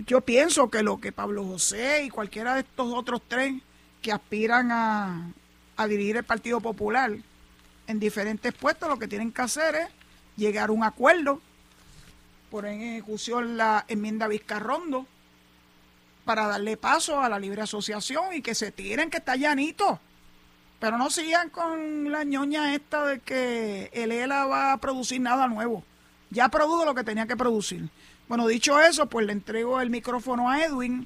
yo 0.06 0.22
pienso 0.22 0.70
que 0.70 0.82
lo 0.82 1.00
que 1.00 1.12
Pablo 1.12 1.44
José 1.44 2.04
y 2.04 2.10
cualquiera 2.10 2.54
de 2.54 2.60
estos 2.60 2.92
otros 2.94 3.20
tres 3.28 3.54
que 4.00 4.12
aspiran 4.12 4.72
a, 4.72 5.32
a 5.76 5.86
dirigir 5.86 6.16
el 6.16 6.24
Partido 6.24 6.60
Popular 6.60 7.12
en 7.86 8.00
diferentes 8.00 8.54
puestos, 8.54 8.88
lo 8.88 8.98
que 8.98 9.08
tienen 9.08 9.32
que 9.32 9.42
hacer 9.42 9.74
es 9.74 9.88
llegar 10.36 10.70
a 10.70 10.72
un 10.72 10.84
acuerdo, 10.84 11.40
poner 12.50 12.72
en 12.72 12.82
ejecución 12.82 13.58
la 13.58 13.84
enmienda 13.88 14.28
Vizcarrondo 14.28 15.06
para 16.30 16.46
darle 16.46 16.76
paso 16.76 17.20
a 17.20 17.28
la 17.28 17.40
libre 17.40 17.62
asociación 17.62 18.32
y 18.32 18.40
que 18.40 18.54
se 18.54 18.70
tiren 18.70 19.10
que 19.10 19.16
está 19.16 19.34
llanito. 19.34 19.98
Pero 20.78 20.96
no 20.96 21.10
sigan 21.10 21.50
con 21.50 22.12
la 22.12 22.22
ñoña 22.22 22.72
esta 22.72 23.04
de 23.04 23.18
que 23.18 23.90
el 23.92 24.12
ELA 24.12 24.44
va 24.44 24.72
a 24.72 24.76
producir 24.76 25.20
nada 25.20 25.48
nuevo. 25.48 25.82
Ya 26.30 26.48
produjo 26.48 26.84
lo 26.84 26.94
que 26.94 27.02
tenía 27.02 27.26
que 27.26 27.36
producir. 27.36 27.88
Bueno, 28.28 28.46
dicho 28.46 28.78
eso, 28.78 29.06
pues 29.06 29.26
le 29.26 29.32
entrego 29.32 29.80
el 29.80 29.90
micrófono 29.90 30.48
a 30.48 30.62
Edwin, 30.62 31.04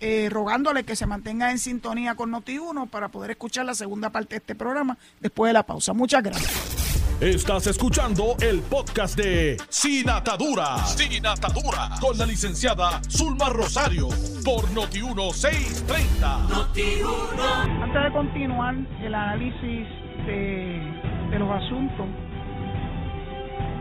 eh, 0.00 0.30
rogándole 0.32 0.82
que 0.82 0.96
se 0.96 1.06
mantenga 1.06 1.52
en 1.52 1.60
sintonía 1.60 2.16
con 2.16 2.32
Noti1 2.32 2.90
para 2.90 3.08
poder 3.08 3.30
escuchar 3.30 3.66
la 3.66 3.74
segunda 3.76 4.10
parte 4.10 4.30
de 4.30 4.38
este 4.38 4.56
programa 4.56 4.98
después 5.20 5.50
de 5.50 5.52
la 5.52 5.62
pausa. 5.62 5.92
Muchas 5.92 6.24
gracias. 6.24 6.75
Estás 7.20 7.66
escuchando 7.66 8.36
el 8.42 8.60
podcast 8.60 9.18
de 9.18 9.56
Sin 9.70 10.10
Atadura. 10.10 10.76
Sin 10.84 11.24
Atadura. 11.24 11.88
Con 11.98 12.18
la 12.18 12.26
licenciada 12.26 13.00
Zulma 13.08 13.48
Rosario. 13.48 14.08
Por 14.44 14.66
Noti1630. 14.76 16.20
Noti1. 16.46 17.82
Antes 17.84 18.02
de 18.02 18.12
continuar 18.12 18.74
el 19.02 19.14
análisis 19.14 19.88
de, 20.26 20.92
de 21.30 21.38
los 21.38 21.50
asuntos 21.52 22.04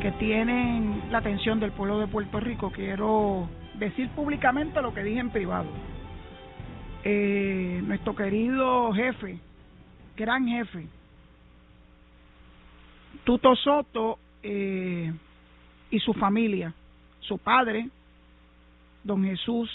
que 0.02 0.14
tienen 0.14 1.12
la 1.12 1.18
atención 1.18 1.60
del 1.60 1.74
pueblo 1.74 2.00
de 2.00 2.08
Puerto 2.08 2.40
Rico, 2.40 2.72
quiero 2.72 3.50
decir 3.78 4.10
públicamente 4.12 4.82
lo 4.82 4.94
que 4.94 5.04
dije 5.04 5.20
en 5.20 5.32
privado. 5.32 5.68
Eh, 7.04 7.82
nuestro 7.84 8.16
querido 8.16 8.94
jefe, 8.94 9.40
gran 10.16 10.48
jefe, 10.48 10.88
Tuto 13.26 13.56
Soto 13.56 14.20
eh, 14.44 15.12
y 15.90 16.00
su 16.00 16.14
familia, 16.14 16.72
su 17.22 17.40
padre, 17.40 17.90
don 19.04 19.24
Jesús, 19.24 19.70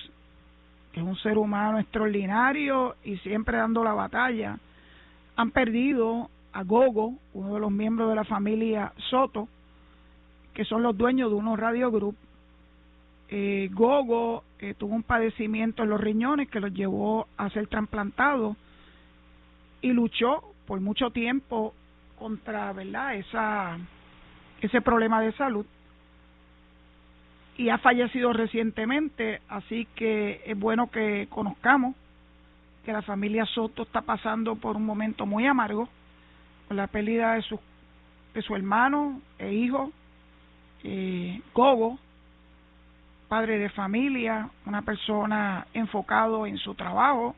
que 0.92 1.00
es 1.00 1.06
un 1.06 1.16
ser 1.16 1.36
humano 1.36 1.80
extraordinario 1.80 2.94
y 3.04 3.16
siempre 3.18 3.58
dando 3.58 3.82
la 3.82 3.92
batalla, 3.92 4.56
han 5.34 5.50
perdido 5.50 6.30
a 6.52 6.62
Gogo, 6.62 7.14
uno 7.34 7.54
de 7.54 7.60
los 7.60 7.72
miembros 7.72 8.08
de 8.08 8.14
la 8.14 8.24
familia 8.24 8.92
Soto, 9.10 9.48
que 10.54 10.64
son 10.64 10.84
los 10.84 10.96
dueños 10.96 11.30
de 11.30 11.36
unos 11.36 11.58
Radio 11.58 11.90
Group. 11.90 12.16
Eh, 13.30 13.68
Gogo 13.72 14.44
eh, 14.60 14.74
tuvo 14.74 14.94
un 14.94 15.02
padecimiento 15.02 15.82
en 15.82 15.90
los 15.90 16.00
riñones 16.00 16.48
que 16.48 16.60
lo 16.60 16.68
llevó 16.68 17.26
a 17.36 17.50
ser 17.50 17.66
trasplantado 17.66 18.56
y 19.82 19.88
luchó 19.92 20.44
por 20.66 20.80
mucho 20.80 21.10
tiempo 21.10 21.74
contra, 22.20 22.72
¿verdad? 22.74 23.14
Esa 23.14 23.78
ese 24.60 24.82
problema 24.82 25.22
de 25.22 25.32
salud 25.32 25.64
y 27.56 27.70
ha 27.70 27.78
fallecido 27.78 28.32
recientemente, 28.32 29.40
así 29.48 29.86
que 29.94 30.42
es 30.44 30.58
bueno 30.58 30.90
que 30.90 31.26
conozcamos 31.30 31.96
que 32.84 32.92
la 32.92 33.02
familia 33.02 33.46
Soto 33.46 33.82
está 33.82 34.02
pasando 34.02 34.56
por 34.56 34.76
un 34.76 34.84
momento 34.84 35.24
muy 35.26 35.46
amargo 35.46 35.88
con 36.68 36.76
la 36.76 36.86
pérdida 36.86 37.34
de 37.34 37.42
su 37.42 37.58
de 38.34 38.42
su 38.42 38.54
hermano 38.54 39.20
e 39.38 39.52
hijo 39.52 39.90
eh, 40.84 41.40
Gogo, 41.52 41.98
padre 43.28 43.58
de 43.58 43.68
familia, 43.70 44.48
una 44.66 44.82
persona 44.82 45.66
enfocado 45.74 46.46
en 46.46 46.58
su 46.58 46.74
trabajo 46.74 47.34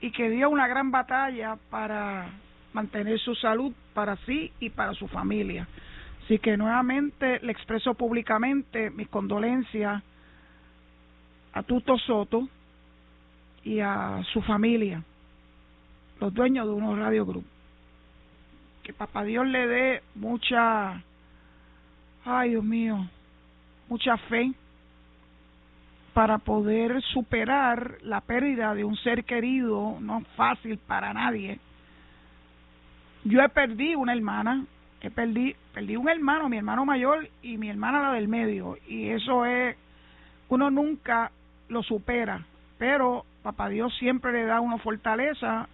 y 0.00 0.10
que 0.10 0.30
dio 0.30 0.50
una 0.50 0.66
gran 0.66 0.90
batalla 0.90 1.56
para 1.70 2.30
mantener 2.72 3.18
su 3.18 3.34
salud 3.34 3.72
para 3.94 4.16
sí 4.24 4.52
y 4.60 4.70
para 4.70 4.94
su 4.94 5.08
familia. 5.08 5.66
Así 6.24 6.38
que 6.38 6.56
nuevamente 6.56 7.40
le 7.40 7.52
expreso 7.52 7.94
públicamente 7.94 8.90
mis 8.90 9.08
condolencias 9.08 10.02
a 11.52 11.62
Tuto 11.62 11.98
Soto 11.98 12.48
y 13.64 13.80
a 13.80 14.22
su 14.32 14.40
familia, 14.42 15.02
los 16.20 16.32
dueños 16.32 16.66
de 16.66 16.72
unos 16.72 16.98
Radio 16.98 17.26
Group. 17.26 17.44
Que 18.82 18.92
papá 18.92 19.22
Dios 19.24 19.46
le 19.46 19.66
dé 19.66 20.02
mucha 20.14 21.02
ay 22.24 22.50
Dios 22.50 22.64
mío, 22.64 23.06
mucha 23.88 24.16
fe 24.16 24.52
para 26.14 26.38
poder 26.38 27.02
superar 27.02 27.98
la 28.02 28.20
pérdida 28.20 28.74
de 28.74 28.84
un 28.84 28.96
ser 28.96 29.24
querido, 29.24 29.96
no 30.00 30.20
fácil 30.36 30.78
para 30.78 31.12
nadie. 31.12 31.58
Yo 33.24 33.40
he 33.40 33.48
perdido 33.48 34.00
una 34.00 34.12
hermana, 34.12 34.64
he 35.00 35.10
perdí, 35.10 35.54
perdí 35.72 35.96
un 35.96 36.08
hermano, 36.08 36.48
mi 36.48 36.56
hermano 36.56 36.84
mayor 36.84 37.28
y 37.42 37.56
mi 37.56 37.68
hermana 37.68 38.02
la 38.02 38.12
del 38.12 38.28
medio, 38.28 38.76
y 38.88 39.10
eso 39.10 39.44
es, 39.44 39.76
uno 40.48 40.70
nunca 40.70 41.30
lo 41.68 41.82
supera, 41.82 42.44
pero 42.78 43.24
papá 43.42 43.68
Dios 43.68 43.94
siempre 43.98 44.32
le 44.32 44.44
da 44.44 44.60
una 44.60 44.78
fortaleza 44.78 45.68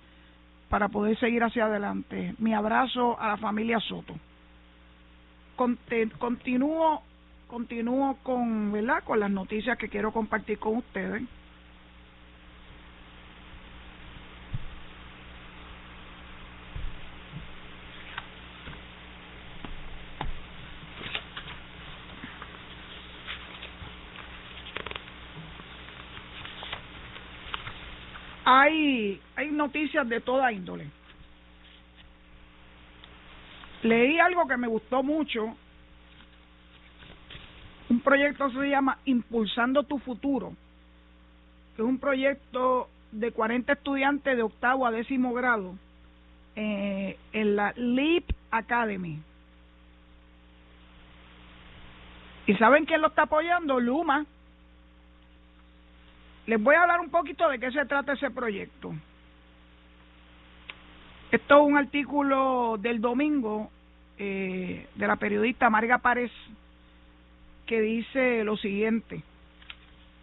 para 0.68 0.88
poder 0.88 1.18
seguir 1.18 1.42
hacia 1.42 1.64
adelante. 1.64 2.34
Mi 2.38 2.54
abrazo 2.54 3.18
a 3.18 3.28
la 3.28 3.36
familia 3.38 3.80
Soto. 3.80 4.14
Continúo 5.56 7.02
continúo 7.48 8.18
con 8.22 8.70
verdad 8.70 9.02
con 9.02 9.18
las 9.18 9.30
noticias 9.30 9.78
que 9.78 9.88
quiero 9.88 10.12
compartir 10.12 10.58
con 10.58 10.76
ustedes 10.76 11.22
hay 28.50 29.20
hay 29.36 29.50
noticias 29.50 30.08
de 30.08 30.20
toda 30.20 30.50
índole 30.52 30.90
leí 33.82 34.18
algo 34.18 34.46
que 34.46 34.56
me 34.56 34.68
gustó 34.68 35.02
mucho. 35.02 35.56
Un 37.88 38.00
proyecto 38.00 38.50
se 38.50 38.68
llama 38.68 38.98
Impulsando 39.04 39.82
tu 39.82 39.98
Futuro, 39.98 40.52
que 41.74 41.82
es 41.82 41.88
un 41.88 41.98
proyecto 41.98 42.88
de 43.12 43.32
40 43.32 43.72
estudiantes 43.72 44.36
de 44.36 44.42
octavo 44.42 44.86
a 44.86 44.90
décimo 44.90 45.32
grado 45.32 45.74
eh, 46.54 47.16
en 47.32 47.56
la 47.56 47.72
LEAP 47.76 48.24
Academy. 48.50 49.18
¿Y 52.46 52.54
saben 52.56 52.84
quién 52.84 53.00
lo 53.00 53.08
está 53.08 53.22
apoyando? 53.22 53.80
Luma. 53.80 54.26
Les 56.48 56.58
voy 56.58 56.74
a 56.74 56.80
hablar 56.80 57.00
un 57.00 57.10
poquito 57.10 57.46
de 57.50 57.58
qué 57.58 57.70
se 57.70 57.84
trata 57.84 58.14
ese 58.14 58.30
proyecto. 58.30 58.94
Esto 61.30 61.60
es 61.60 61.60
un 61.60 61.76
artículo 61.76 62.78
del 62.80 63.02
domingo 63.02 63.70
eh, 64.16 64.86
de 64.94 65.06
la 65.06 65.16
periodista 65.16 65.68
Marga 65.68 65.98
Párez 65.98 66.32
que 67.66 67.82
dice 67.82 68.44
lo 68.44 68.56
siguiente. 68.56 69.22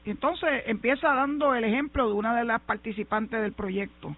Entonces 0.04 0.64
empieza 0.66 1.14
dando 1.14 1.54
el 1.54 1.64
ejemplo 1.64 2.08
de 2.08 2.14
una 2.16 2.36
de 2.36 2.44
las 2.44 2.60
participantes 2.60 3.40
del 3.40 3.54
proyecto. 3.54 4.16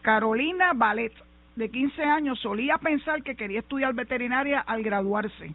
Carolina 0.00 0.72
Ballet, 0.74 1.12
de 1.56 1.70
15 1.70 2.04
años, 2.04 2.40
solía 2.40 2.78
pensar 2.78 3.22
que 3.22 3.36
quería 3.36 3.58
estudiar 3.58 3.92
veterinaria 3.92 4.60
al 4.60 4.82
graduarse, 4.82 5.54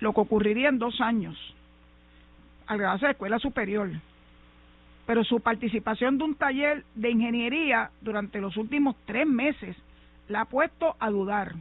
lo 0.00 0.14
que 0.14 0.20
ocurriría 0.22 0.70
en 0.70 0.78
dos 0.78 0.98
años, 1.02 1.36
al 2.66 2.78
graduarse 2.78 3.06
de 3.06 3.12
escuela 3.12 3.38
superior 3.38 3.90
pero 5.06 5.22
su 5.22 5.40
participación 5.40 6.18
de 6.18 6.24
un 6.24 6.34
taller 6.34 6.84
de 6.96 7.10
ingeniería 7.10 7.90
durante 8.00 8.40
los 8.40 8.56
últimos 8.56 8.96
tres 9.06 9.26
meses 9.26 9.76
la 10.28 10.42
ha 10.42 10.44
puesto 10.44 10.96
a 10.98 11.10
dudar. 11.10 11.54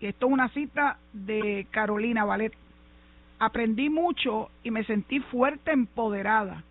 Esto 0.00 0.26
es 0.26 0.32
una 0.32 0.48
cita 0.48 0.96
de 1.12 1.66
Carolina 1.70 2.24
Ballet. 2.24 2.54
Aprendí 3.38 3.90
mucho 3.90 4.50
y 4.62 4.70
me 4.70 4.84
sentí 4.84 5.20
fuerte, 5.20 5.72
empoderada. 5.72 6.62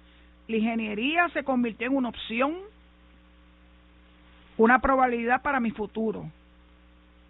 La 0.47 0.57
ingeniería 0.57 1.29
se 1.29 1.43
convirtió 1.43 1.87
en 1.87 1.95
una 1.95 2.09
opción, 2.09 2.55
una 4.57 4.79
probabilidad 4.79 5.43
para 5.43 5.59
mi 5.59 5.69
futuro. 5.71 6.25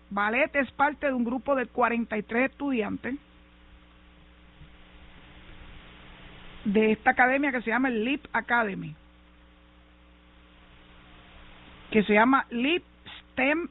Ballet 0.10 0.56
es 0.56 0.72
parte 0.72 1.08
de 1.08 1.14
un 1.14 1.26
grupo 1.26 1.54
de 1.56 1.66
43 1.66 2.52
estudiantes 2.52 3.16
de 6.68 6.92
esta 6.92 7.12
academia 7.12 7.52
que 7.54 7.62
se 7.62 7.70
llama 7.70 7.90
LIP 7.90 8.26
Academy, 8.34 8.94
que 11.92 12.04
se 12.04 12.14
llama 12.14 12.46
LIP 12.50 12.84
STEM 13.20 13.70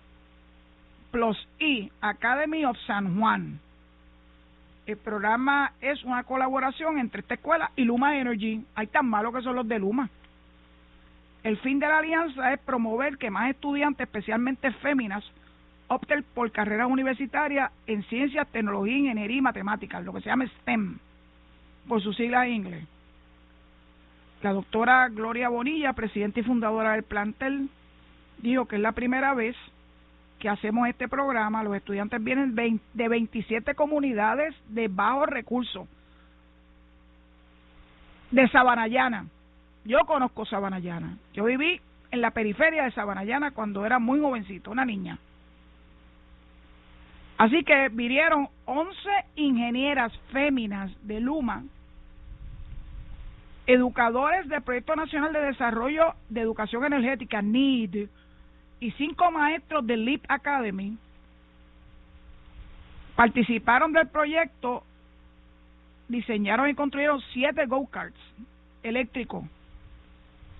Plus 1.10 1.36
E 1.58 1.90
Academy 2.00 2.64
of 2.64 2.78
San 2.86 3.18
Juan. 3.18 3.60
El 4.86 4.96
programa 4.96 5.72
es 5.82 6.02
una 6.04 6.22
colaboración 6.24 6.98
entre 6.98 7.20
esta 7.20 7.34
escuela 7.34 7.70
y 7.76 7.84
Luma 7.84 8.16
Energy. 8.16 8.64
Hay 8.74 8.86
tan 8.86 9.06
malos 9.06 9.34
que 9.34 9.42
son 9.42 9.56
los 9.56 9.68
de 9.68 9.78
Luma. 9.78 10.08
El 11.42 11.58
fin 11.58 11.78
de 11.78 11.88
la 11.88 11.98
alianza 11.98 12.52
es 12.54 12.60
promover 12.60 13.18
que 13.18 13.30
más 13.30 13.50
estudiantes, 13.50 14.06
especialmente 14.06 14.72
féminas, 14.72 15.24
opten 15.88 16.24
por 16.34 16.50
carreras 16.50 16.88
universitarias 16.88 17.70
en 17.86 18.02
ciencias, 18.04 18.48
tecnología, 18.48 18.96
ingeniería 18.96 19.36
y 19.36 19.42
matemáticas, 19.42 20.02
lo 20.02 20.14
que 20.14 20.22
se 20.22 20.30
llama 20.30 20.46
STEM 20.46 20.98
por 21.88 22.02
sus 22.02 22.16
siglas 22.16 22.46
en 22.46 22.52
inglés. 22.52 22.84
La 24.42 24.52
doctora 24.52 25.08
Gloria 25.08 25.48
Bonilla, 25.48 25.92
presidenta 25.92 26.40
y 26.40 26.42
fundadora 26.42 26.92
del 26.92 27.02
plantel, 27.02 27.68
dijo 28.38 28.66
que 28.66 28.76
es 28.76 28.82
la 28.82 28.92
primera 28.92 29.34
vez 29.34 29.56
que 30.38 30.48
hacemos 30.48 30.88
este 30.88 31.08
programa, 31.08 31.62
los 31.62 31.74
estudiantes 31.74 32.22
vienen 32.22 32.54
de 32.54 33.08
27 33.08 33.74
comunidades 33.74 34.54
de 34.68 34.88
bajos 34.88 35.28
recursos. 35.28 35.88
De 38.30 38.46
Sabanayana. 38.48 39.26
Yo 39.84 40.00
conozco 40.00 40.44
Sabanayana. 40.44 41.16
Yo 41.32 41.44
viví 41.44 41.80
en 42.10 42.20
la 42.20 42.32
periferia 42.32 42.84
de 42.84 42.90
Sabanayana 42.90 43.52
cuando 43.52 43.86
era 43.86 43.98
muy 43.98 44.20
jovencito, 44.20 44.70
una 44.70 44.84
niña. 44.84 45.18
Así 47.38 47.62
que 47.64 47.88
vinieron 47.90 48.48
11 48.64 48.94
ingenieras 49.36 50.12
féminas 50.32 50.90
de 51.02 51.20
Luma, 51.20 51.64
educadores 53.66 54.48
del 54.48 54.62
Proyecto 54.62 54.94
Nacional 54.94 55.32
de 55.32 55.40
Desarrollo 55.40 56.14
de 56.28 56.40
Educación 56.40 56.84
Energética, 56.84 57.42
NEED, 57.42 58.08
y 58.80 58.90
cinco 58.92 59.30
maestros 59.30 59.86
del 59.86 60.04
LEAP 60.04 60.24
Academy 60.28 60.96
participaron 63.14 63.92
del 63.92 64.08
proyecto, 64.08 64.84
diseñaron 66.08 66.68
y 66.68 66.74
construyeron 66.74 67.20
siete 67.32 67.66
go-karts 67.66 68.18
eléctricos. 68.82 69.44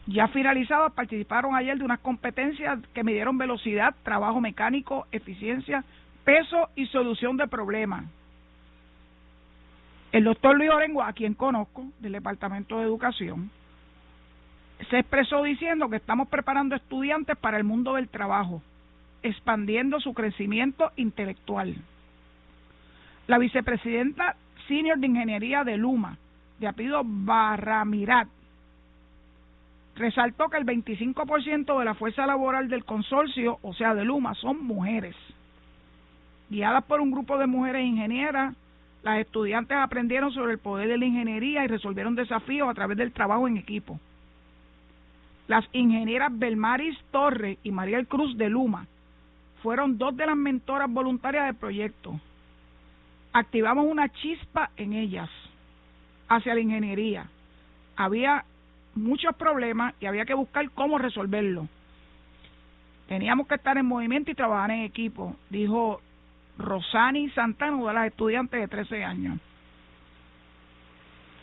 Ya 0.06 0.28
finalizados, 0.28 0.92
participaron 0.92 1.54
ayer 1.54 1.76
de 1.76 1.84
unas 1.84 2.00
competencias 2.00 2.78
que 2.94 3.04
midieron 3.04 3.36
velocidad, 3.36 3.94
trabajo 4.02 4.40
mecánico, 4.40 5.06
eficiencia, 5.12 5.84
peso 6.24 6.70
y 6.76 6.86
solución 6.86 7.36
de 7.36 7.48
problemas. 7.48 8.04
El 10.16 10.24
doctor 10.24 10.56
Luis 10.56 10.70
Orengo, 10.70 11.02
a 11.02 11.12
quien 11.12 11.34
conozco, 11.34 11.84
del 12.00 12.12
Departamento 12.12 12.78
de 12.78 12.84
Educación, 12.84 13.50
se 14.88 15.00
expresó 15.00 15.42
diciendo 15.42 15.90
que 15.90 15.96
estamos 15.96 16.28
preparando 16.28 16.74
estudiantes 16.74 17.36
para 17.36 17.58
el 17.58 17.64
mundo 17.64 17.96
del 17.96 18.08
trabajo, 18.08 18.62
expandiendo 19.22 20.00
su 20.00 20.14
crecimiento 20.14 20.90
intelectual. 20.96 21.76
La 23.26 23.36
vicepresidenta 23.36 24.36
senior 24.66 24.98
de 25.00 25.06
ingeniería 25.06 25.64
de 25.64 25.76
Luma, 25.76 26.16
de 26.60 26.68
apellido 26.68 27.02
Barramirat, 27.04 28.28
resaltó 29.96 30.48
que 30.48 30.56
el 30.56 30.64
25% 30.64 31.78
de 31.78 31.84
la 31.84 31.94
fuerza 31.94 32.24
laboral 32.24 32.70
del 32.70 32.86
consorcio, 32.86 33.58
o 33.60 33.74
sea, 33.74 33.94
de 33.94 34.06
Luma, 34.06 34.32
son 34.36 34.64
mujeres. 34.64 35.14
Guiadas 36.48 36.84
por 36.84 37.02
un 37.02 37.10
grupo 37.10 37.36
de 37.36 37.46
mujeres 37.46 37.84
ingenieras, 37.84 38.54
las 39.06 39.20
estudiantes 39.20 39.78
aprendieron 39.78 40.32
sobre 40.32 40.54
el 40.54 40.58
poder 40.58 40.88
de 40.88 40.98
la 40.98 41.06
ingeniería 41.06 41.62
y 41.62 41.68
resolvieron 41.68 42.16
desafíos 42.16 42.68
a 42.68 42.74
través 42.74 42.98
del 42.98 43.12
trabajo 43.12 43.46
en 43.46 43.56
equipo. 43.56 44.00
Las 45.46 45.64
ingenieras 45.72 46.36
Belmaris 46.36 46.98
Torres 47.12 47.56
y 47.62 47.70
Mariel 47.70 48.08
Cruz 48.08 48.36
de 48.36 48.48
Luma 48.48 48.88
fueron 49.62 49.96
dos 49.96 50.16
de 50.16 50.26
las 50.26 50.36
mentoras 50.36 50.90
voluntarias 50.90 51.46
del 51.46 51.54
proyecto. 51.54 52.20
Activamos 53.32 53.86
una 53.88 54.08
chispa 54.08 54.70
en 54.76 54.92
ellas 54.92 55.30
hacia 56.26 56.54
la 56.54 56.60
ingeniería. 56.60 57.28
Había 57.94 58.44
muchos 58.96 59.36
problemas 59.36 59.94
y 60.00 60.06
había 60.06 60.24
que 60.24 60.34
buscar 60.34 60.68
cómo 60.72 60.98
resolverlo. 60.98 61.68
Teníamos 63.06 63.46
que 63.46 63.54
estar 63.54 63.78
en 63.78 63.86
movimiento 63.86 64.32
y 64.32 64.34
trabajar 64.34 64.72
en 64.72 64.80
equipo, 64.80 65.36
dijo 65.48 66.00
Rosani 66.58 67.30
Santana, 67.30 67.76
una 67.76 67.88
de 67.88 67.94
las 67.94 68.06
estudiantes 68.06 68.60
de 68.60 68.68
13 68.68 69.04
años. 69.04 69.38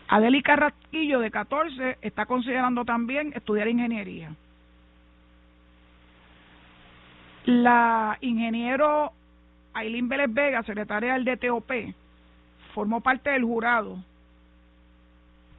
Adeli 0.08 0.44
Carrasquillo, 0.44 1.20
de 1.20 1.32
14, 1.32 1.98
está 2.02 2.26
considerando 2.26 2.86
también 2.86 3.34
estudiar 3.36 3.68
ingeniería. 3.68 4.32
La 7.46 8.18
ingeniero 8.22 9.12
Ailín 9.74 10.08
Vélez 10.08 10.34
Vega, 10.34 10.64
secretaria 10.64 11.14
del 11.14 11.26
DTOP, 11.26 11.72
formó 12.74 13.02
parte 13.02 13.32
del 13.32 13.44
jurado. 13.44 13.98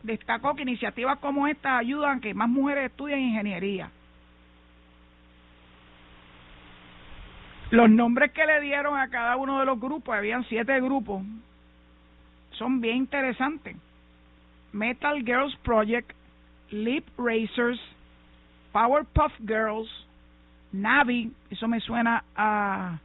Destacó 0.03 0.55
que 0.55 0.63
iniciativas 0.63 1.19
como 1.19 1.47
esta 1.47 1.79
ayudan 1.79 2.19
a 2.19 2.21
que 2.21 2.35
más 2.35 2.49
mujeres 2.49 2.91
estudien 2.91 3.21
ingeniería. 3.21 3.91
Los 7.75 7.91
nombres 7.91 8.31
que 8.31 8.47
le 8.47 8.61
dieron 8.61 8.97
a 8.97 9.09
cada 9.09 9.35
uno 9.37 9.59
de 9.59 9.67
los 9.67 9.81
grupos, 9.81 10.15
habían 10.15 10.45
siete 10.45 10.81
grupos, 10.81 11.25
son 12.53 12.81
bien 12.81 12.99
interesantes. 12.99 13.77
Metal 14.73 15.25
Girls 15.25 15.57
Project, 15.65 16.13
Leap 16.71 17.05
Racers, 17.19 17.81
Powerpuff 18.71 19.33
Girls, 19.41 19.89
Navi, 20.71 21.33
eso 21.51 21.67
me 21.67 21.81
suena 21.81 22.23
a, 22.37 22.97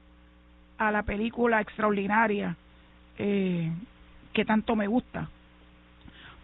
a 0.77 0.91
la 0.91 1.01
película 1.01 1.61
extraordinaria 1.61 2.55
eh, 3.17 3.71
que 4.33 4.45
tanto 4.45 4.75
me 4.75 4.85
gusta, 4.85 5.27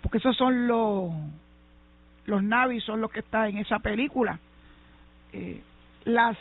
porque 0.01 0.17
esos 0.17 0.35
son 0.35 0.65
los 0.65 1.11
los 2.25 2.41
Navi 2.41 2.81
son 2.81 3.01
los 3.01 3.11
que 3.11 3.19
están 3.19 3.49
en 3.49 3.57
esa 3.57 3.77
película. 3.77 4.39
Eh, 5.31 5.61
las 6.05 6.35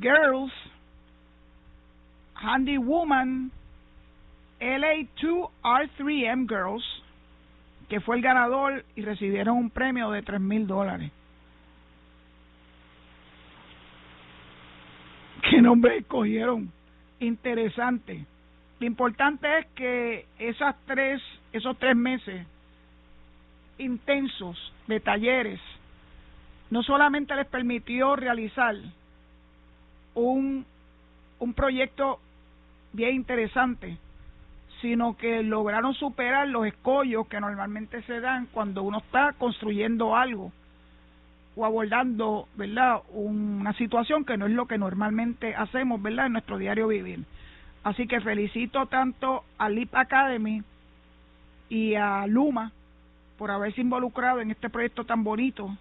Girls, 0.00 0.52
Handy 2.44 2.76
Woman, 2.76 3.50
LA2R3M 4.60 6.46
Girls, 6.48 6.84
que 7.88 8.00
fue 8.00 8.16
el 8.16 8.22
ganador 8.22 8.84
y 8.96 9.02
recibieron 9.02 9.56
un 9.56 9.70
premio 9.70 10.10
de 10.10 10.22
tres 10.22 10.40
mil 10.40 10.66
dólares. 10.66 11.10
¿Qué 15.50 15.62
nombre 15.62 15.98
escogieron? 15.98 16.70
Interesante. 17.20 18.26
Lo 18.80 18.86
importante 18.86 19.58
es 19.58 19.66
que 19.74 20.26
esas 20.38 20.76
tres, 20.86 21.22
esos 21.52 21.78
tres 21.78 21.96
meses 21.96 22.46
intensos 23.78 24.72
de 24.86 25.00
talleres 25.00 25.60
no 26.70 26.82
solamente 26.82 27.34
les 27.34 27.46
permitió 27.46 28.16
realizar 28.16 28.74
un, 30.14 30.64
un 31.38 31.54
proyecto 31.54 32.20
bien 32.94 33.16
interesante, 33.16 33.98
sino 34.80 35.16
que 35.16 35.42
lograron 35.42 35.94
superar 35.94 36.48
los 36.48 36.66
escollos 36.66 37.26
que 37.26 37.40
normalmente 37.40 38.02
se 38.02 38.20
dan 38.20 38.46
cuando 38.46 38.82
uno 38.82 38.98
está 38.98 39.32
construyendo 39.36 40.16
algo 40.16 40.52
o 41.56 41.64
abordando, 41.64 42.48
¿verdad?, 42.56 43.00
una 43.12 43.72
situación 43.74 44.24
que 44.24 44.36
no 44.36 44.46
es 44.46 44.52
lo 44.52 44.66
que 44.66 44.78
normalmente 44.78 45.54
hacemos, 45.54 46.00
¿verdad?, 46.02 46.26
en 46.26 46.32
nuestro 46.32 46.58
diario 46.58 46.88
vivir. 46.88 47.24
Así 47.84 48.06
que 48.06 48.20
felicito 48.20 48.86
tanto 48.86 49.44
a 49.58 49.68
LIP 49.68 49.94
Academy 49.94 50.62
y 51.68 51.94
a 51.94 52.26
Luma 52.26 52.72
por 53.38 53.50
haberse 53.50 53.80
involucrado 53.80 54.40
en 54.40 54.50
este 54.50 54.70
proyecto 54.70 55.04
tan 55.04 55.22
bonito. 55.22 55.76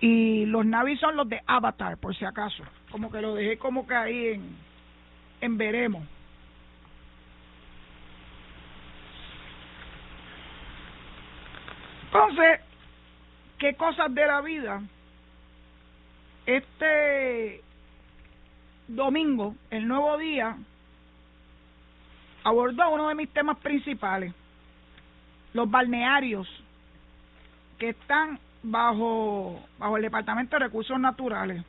Y 0.00 0.44
los 0.46 0.66
Navi 0.66 0.96
son 0.98 1.16
los 1.16 1.28
de 1.28 1.40
Avatar, 1.46 1.96
por 1.98 2.14
si 2.14 2.24
acaso. 2.24 2.64
Como 2.94 3.10
que 3.10 3.20
lo 3.20 3.34
dejé 3.34 3.58
como 3.58 3.88
que 3.88 3.94
ahí 3.96 4.26
en, 4.28 4.56
en 5.40 5.58
veremos. 5.58 6.04
Entonces, 12.04 12.60
¿qué 13.58 13.74
cosas 13.74 14.14
de 14.14 14.24
la 14.24 14.40
vida? 14.42 14.80
Este 16.46 17.64
domingo, 18.86 19.56
el 19.70 19.88
nuevo 19.88 20.16
día, 20.16 20.56
abordó 22.44 22.90
uno 22.90 23.08
de 23.08 23.16
mis 23.16 23.28
temas 23.30 23.58
principales, 23.58 24.32
los 25.52 25.68
balnearios 25.68 26.48
que 27.76 27.88
están 27.88 28.38
bajo, 28.62 29.60
bajo 29.78 29.96
el 29.96 30.04
Departamento 30.04 30.54
de 30.54 30.66
Recursos 30.66 31.00
Naturales. 31.00 31.64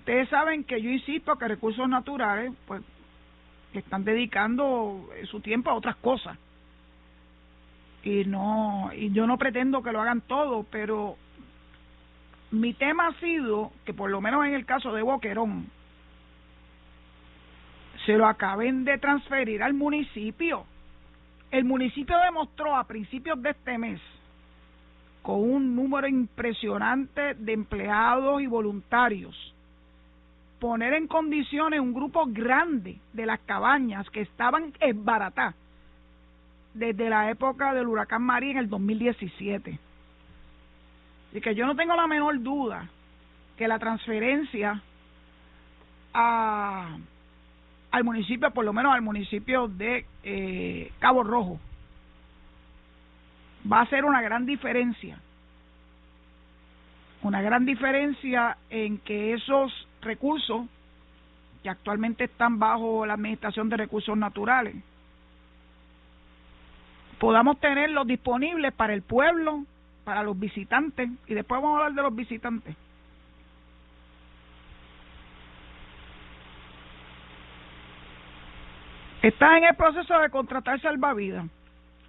Ustedes 0.00 0.30
saben 0.30 0.64
que 0.64 0.80
yo 0.80 0.90
insisto 0.90 1.36
que 1.36 1.46
recursos 1.46 1.86
naturales, 1.86 2.52
pues, 2.66 2.82
están 3.74 4.02
dedicando 4.02 5.08
su 5.30 5.40
tiempo 5.40 5.70
a 5.70 5.74
otras 5.74 5.96
cosas 5.96 6.38
y 8.02 8.24
no 8.24 8.90
y 8.94 9.12
yo 9.12 9.26
no 9.26 9.36
pretendo 9.36 9.82
que 9.82 9.92
lo 9.92 10.00
hagan 10.00 10.22
todo, 10.22 10.64
pero 10.70 11.16
mi 12.50 12.72
tema 12.72 13.08
ha 13.08 13.20
sido 13.20 13.72
que 13.84 13.92
por 13.94 14.10
lo 14.10 14.20
menos 14.20 14.46
en 14.46 14.54
el 14.54 14.64
caso 14.64 14.92
de 14.92 15.02
Boquerón 15.02 15.66
se 18.06 18.16
lo 18.16 18.26
acaben 18.26 18.84
de 18.84 18.96
transferir 18.98 19.62
al 19.62 19.74
municipio. 19.74 20.64
El 21.50 21.64
municipio 21.64 22.16
demostró 22.18 22.74
a 22.74 22.84
principios 22.84 23.40
de 23.42 23.50
este 23.50 23.76
mes 23.76 24.00
con 25.20 25.38
un 25.38 25.76
número 25.76 26.08
impresionante 26.08 27.34
de 27.34 27.52
empleados 27.52 28.40
y 28.40 28.46
voluntarios 28.46 29.36
poner 30.60 30.92
en 30.92 31.08
condiciones 31.08 31.80
un 31.80 31.94
grupo 31.94 32.26
grande 32.28 32.98
de 33.12 33.26
las 33.26 33.40
cabañas 33.40 34.08
que 34.10 34.20
estaban 34.20 34.72
esbaratadas 34.78 35.54
desde 36.74 37.08
la 37.08 37.30
época 37.30 37.74
del 37.74 37.88
huracán 37.88 38.22
María 38.22 38.52
en 38.52 38.58
el 38.58 38.68
2017. 38.68 39.78
Y 41.32 41.40
que 41.40 41.54
yo 41.54 41.66
no 41.66 41.74
tengo 41.74 41.96
la 41.96 42.06
menor 42.06 42.40
duda 42.42 42.88
que 43.56 43.66
la 43.66 43.78
transferencia 43.78 44.82
a, 46.12 46.96
al 47.90 48.04
municipio, 48.04 48.50
por 48.50 48.64
lo 48.64 48.72
menos 48.72 48.94
al 48.94 49.02
municipio 49.02 49.68
de 49.68 50.04
eh, 50.22 50.92
Cabo 50.98 51.22
Rojo. 51.22 51.58
Va 53.70 53.80
a 53.80 53.86
ser 53.86 54.04
una 54.04 54.22
gran 54.22 54.46
diferencia. 54.46 55.18
Una 57.22 57.42
gran 57.42 57.66
diferencia 57.66 58.56
en 58.70 58.98
que 58.98 59.34
esos 59.34 59.72
recursos 60.00 60.66
que 61.62 61.68
actualmente 61.68 62.24
están 62.24 62.58
bajo 62.58 63.04
la 63.04 63.14
Administración 63.14 63.68
de 63.68 63.76
Recursos 63.76 64.16
Naturales 64.16 64.76
podamos 67.20 67.60
tenerlos 67.60 68.06
disponibles 68.06 68.72
para 68.72 68.94
el 68.94 69.02
pueblo, 69.02 69.64
para 70.04 70.22
los 70.22 70.40
visitantes, 70.40 71.10
y 71.26 71.34
después 71.34 71.60
vamos 71.60 71.76
a 71.76 71.84
hablar 71.84 71.94
de 71.94 72.02
los 72.02 72.16
visitantes. 72.16 72.74
Está 79.22 79.58
en 79.58 79.64
el 79.64 79.76
proceso 79.76 80.18
de 80.18 80.30
contratar 80.30 80.80
salvavidas. 80.80 81.44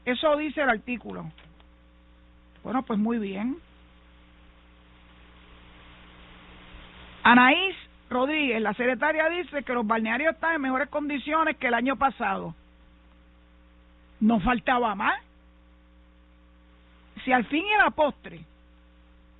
Eso 0.05 0.37
dice 0.37 0.61
el 0.61 0.69
artículo. 0.69 1.29
Bueno, 2.63 2.83
pues 2.83 2.97
muy 2.97 3.19
bien. 3.19 3.57
Anaís 7.31 7.77
Rodríguez, 8.09 8.61
la 8.61 8.73
secretaria, 8.73 9.29
dice 9.29 9.63
que 9.63 9.73
los 9.73 9.87
balnearios 9.87 10.33
están 10.33 10.55
en 10.55 10.61
mejores 10.63 10.89
condiciones 10.89 11.55
que 11.55 11.67
el 11.67 11.73
año 11.73 11.95
pasado. 11.95 12.53
No 14.19 14.41
faltaba 14.41 14.95
más. 14.95 15.17
Si 17.23 17.31
al 17.31 17.45
fin 17.45 17.65
y 17.65 17.73
a 17.73 17.85
la 17.85 17.91
postre, 17.91 18.41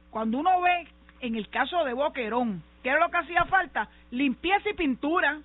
cuando 0.10 0.38
uno 0.38 0.62
ve 0.62 0.88
en 1.20 1.36
el 1.36 1.50
caso 1.50 1.84
de 1.84 1.92
Boquerón, 1.92 2.64
¿qué 2.82 2.92
era 2.92 3.02
lo 3.02 3.12
que 3.12 3.18
hacía 3.18 3.44
falta? 3.44 3.90
Limpieza 4.12 4.70
y 4.70 4.74
pintura. 4.74 5.42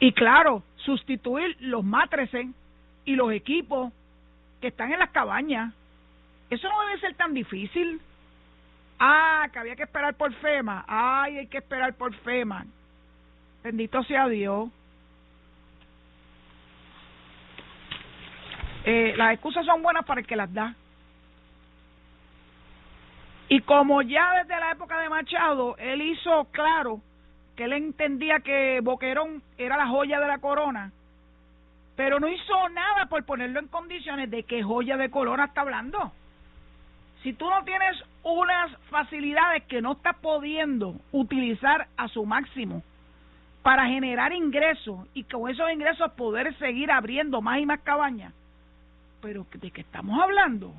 Y 0.00 0.12
claro, 0.12 0.62
sustituir 0.76 1.58
los 1.60 1.84
matres 1.84 2.30
y 3.04 3.16
los 3.16 3.30
equipos 3.32 3.92
que 4.62 4.68
están 4.68 4.94
en 4.94 5.00
las 5.00 5.10
cabañas. 5.10 5.74
Eso 6.48 6.70
no 6.70 6.80
debe 6.86 7.00
ser 7.00 7.14
tan 7.16 7.34
difícil. 7.34 8.00
Ah, 9.04 9.48
que 9.52 9.58
había 9.58 9.74
que 9.74 9.82
esperar 9.82 10.14
por 10.14 10.32
FEMA. 10.32 10.84
Ay, 10.86 11.38
hay 11.38 11.46
que 11.48 11.58
esperar 11.58 11.92
por 11.94 12.14
FEMA. 12.18 12.64
Bendito 13.64 14.00
sea 14.04 14.28
Dios. 14.28 14.70
Eh, 18.84 19.14
las 19.16 19.32
excusas 19.32 19.66
son 19.66 19.82
buenas 19.82 20.04
para 20.04 20.20
el 20.20 20.26
que 20.28 20.36
las 20.36 20.54
da. 20.54 20.76
Y 23.48 23.60
como 23.62 24.02
ya 24.02 24.34
desde 24.44 24.60
la 24.60 24.70
época 24.70 25.00
de 25.00 25.08
Machado, 25.08 25.76
él 25.78 26.00
hizo 26.00 26.44
claro 26.52 27.00
que 27.56 27.64
él 27.64 27.72
entendía 27.72 28.38
que 28.38 28.78
Boquerón 28.84 29.42
era 29.58 29.76
la 29.76 29.88
joya 29.88 30.20
de 30.20 30.28
la 30.28 30.38
corona, 30.38 30.92
pero 31.96 32.20
no 32.20 32.28
hizo 32.28 32.68
nada 32.68 33.06
por 33.06 33.24
ponerlo 33.24 33.58
en 33.58 33.66
condiciones 33.66 34.30
de 34.30 34.44
que 34.44 34.62
joya 34.62 34.96
de 34.96 35.10
corona 35.10 35.46
está 35.46 35.62
hablando. 35.62 36.12
Si 37.22 37.32
tú 37.34 37.48
no 37.48 37.62
tienes 37.64 38.02
unas 38.24 38.76
facilidades 38.90 39.62
que 39.64 39.80
no 39.80 39.92
estás 39.92 40.16
pudiendo 40.16 40.96
utilizar 41.12 41.86
a 41.96 42.08
su 42.08 42.26
máximo 42.26 42.82
para 43.62 43.86
generar 43.86 44.32
ingresos 44.32 45.06
y 45.14 45.22
con 45.24 45.48
esos 45.48 45.70
ingresos 45.70 46.10
poder 46.12 46.56
seguir 46.58 46.90
abriendo 46.90 47.40
más 47.40 47.60
y 47.60 47.66
más 47.66 47.80
cabañas, 47.80 48.32
pero 49.20 49.46
¿de 49.52 49.70
qué 49.70 49.82
estamos 49.82 50.20
hablando? 50.20 50.72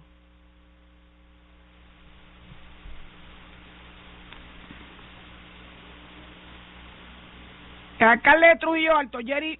El 7.99 8.09
alcalde 8.09 8.47
de 8.47 8.55
Trujillo 8.57 8.97
Alto, 8.97 9.19
Jerry 9.25 9.57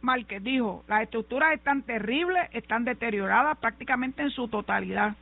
Márquez, 0.00 0.42
dijo, 0.42 0.82
las 0.88 1.02
estructuras 1.02 1.52
están 1.52 1.82
terribles, 1.82 2.48
están 2.52 2.84
deterioradas 2.84 3.58
prácticamente 3.58 4.22
en 4.22 4.30
su 4.30 4.48
totalidad. 4.48 5.14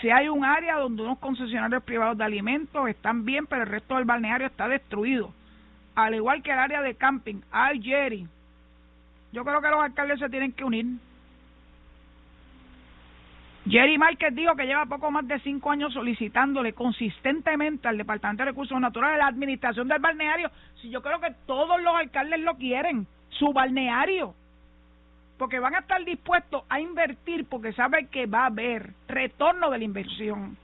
Si 0.00 0.10
hay 0.10 0.28
un 0.28 0.44
área 0.44 0.76
donde 0.76 1.02
unos 1.02 1.18
concesionarios 1.18 1.82
privados 1.84 2.18
de 2.18 2.24
alimentos 2.24 2.88
están 2.88 3.24
bien, 3.24 3.46
pero 3.46 3.62
el 3.62 3.68
resto 3.68 3.94
del 3.96 4.04
balneario 4.04 4.46
está 4.46 4.68
destruido. 4.68 5.32
Al 5.94 6.14
igual 6.14 6.42
que 6.42 6.50
el 6.50 6.58
área 6.58 6.82
de 6.82 6.94
camping. 6.96 7.40
Ay, 7.50 7.80
Jerry. 7.82 8.26
Yo 9.32 9.44
creo 9.44 9.60
que 9.60 9.68
los 9.68 9.82
alcaldes 9.82 10.18
se 10.18 10.28
tienen 10.28 10.52
que 10.52 10.64
unir. 10.64 10.86
Jerry 13.66 13.96
Márquez 13.96 14.34
dijo 14.34 14.54
que 14.56 14.66
lleva 14.66 14.84
poco 14.84 15.10
más 15.10 15.26
de 15.26 15.40
cinco 15.40 15.70
años 15.70 15.94
solicitándole 15.94 16.74
consistentemente 16.74 17.88
al 17.88 17.96
Departamento 17.96 18.42
de 18.42 18.50
Recursos 18.50 18.78
Naturales 18.78 19.18
la 19.18 19.26
administración 19.26 19.88
del 19.88 20.00
balneario. 20.00 20.50
Si 20.82 20.90
yo 20.90 21.00
creo 21.00 21.18
que 21.18 21.34
todos 21.46 21.80
los 21.80 21.94
alcaldes 21.96 22.40
lo 22.40 22.56
quieren, 22.56 23.06
su 23.30 23.52
balneario. 23.54 24.34
Porque 25.38 25.58
van 25.58 25.74
a 25.74 25.80
estar 25.80 26.04
dispuestos 26.04 26.62
a 26.68 26.80
invertir 26.80 27.46
porque 27.46 27.72
saben 27.72 28.08
que 28.08 28.26
va 28.26 28.42
a 28.42 28.46
haber 28.46 28.90
retorno 29.08 29.70
de 29.70 29.78
la 29.78 29.84
inversión. 29.84 30.56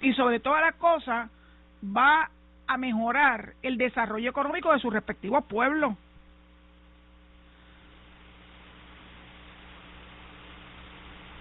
Y 0.00 0.12
sobre 0.14 0.40
todas 0.40 0.62
las 0.62 0.74
cosas, 0.76 1.30
va 1.84 2.30
a 2.66 2.76
mejorar 2.76 3.54
el 3.62 3.78
desarrollo 3.78 4.30
económico 4.30 4.72
de 4.72 4.78
sus 4.78 4.92
respectivos 4.92 5.44
pueblos. 5.44 5.94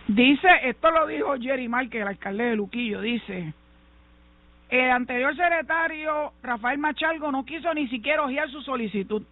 Dice, 0.07 0.47
esto 0.63 0.89
lo 0.89 1.05
dijo 1.05 1.35
Jerry 1.37 1.67
Márquez, 1.67 2.01
el 2.01 2.07
alcalde 2.07 2.45
de 2.45 2.55
Luquillo, 2.55 3.01
dice, 3.01 3.53
el 4.69 4.91
anterior 4.91 5.35
secretario, 5.35 6.31
Rafael 6.41 6.77
Machalgo, 6.77 7.29
no 7.31 7.45
quiso 7.45 7.73
ni 7.73 7.89
siquiera 7.89 8.23
ojear 8.23 8.49
su 8.49 8.61
solicitud. 8.61 9.23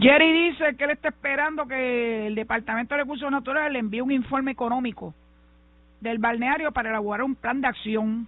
Jerry 0.00 0.50
dice 0.50 0.76
que 0.76 0.84
él 0.84 0.90
está 0.90 1.08
esperando 1.08 1.66
que 1.66 2.26
el 2.26 2.34
Departamento 2.34 2.94
de 2.94 3.02
Recursos 3.02 3.30
Naturales 3.30 3.72
le 3.72 3.78
envíe 3.78 4.00
un 4.00 4.10
informe 4.10 4.50
económico 4.50 5.14
del 6.00 6.18
balneario 6.18 6.72
para 6.72 6.90
elaborar 6.90 7.22
un 7.22 7.36
plan 7.36 7.60
de 7.60 7.68
acción. 7.68 8.26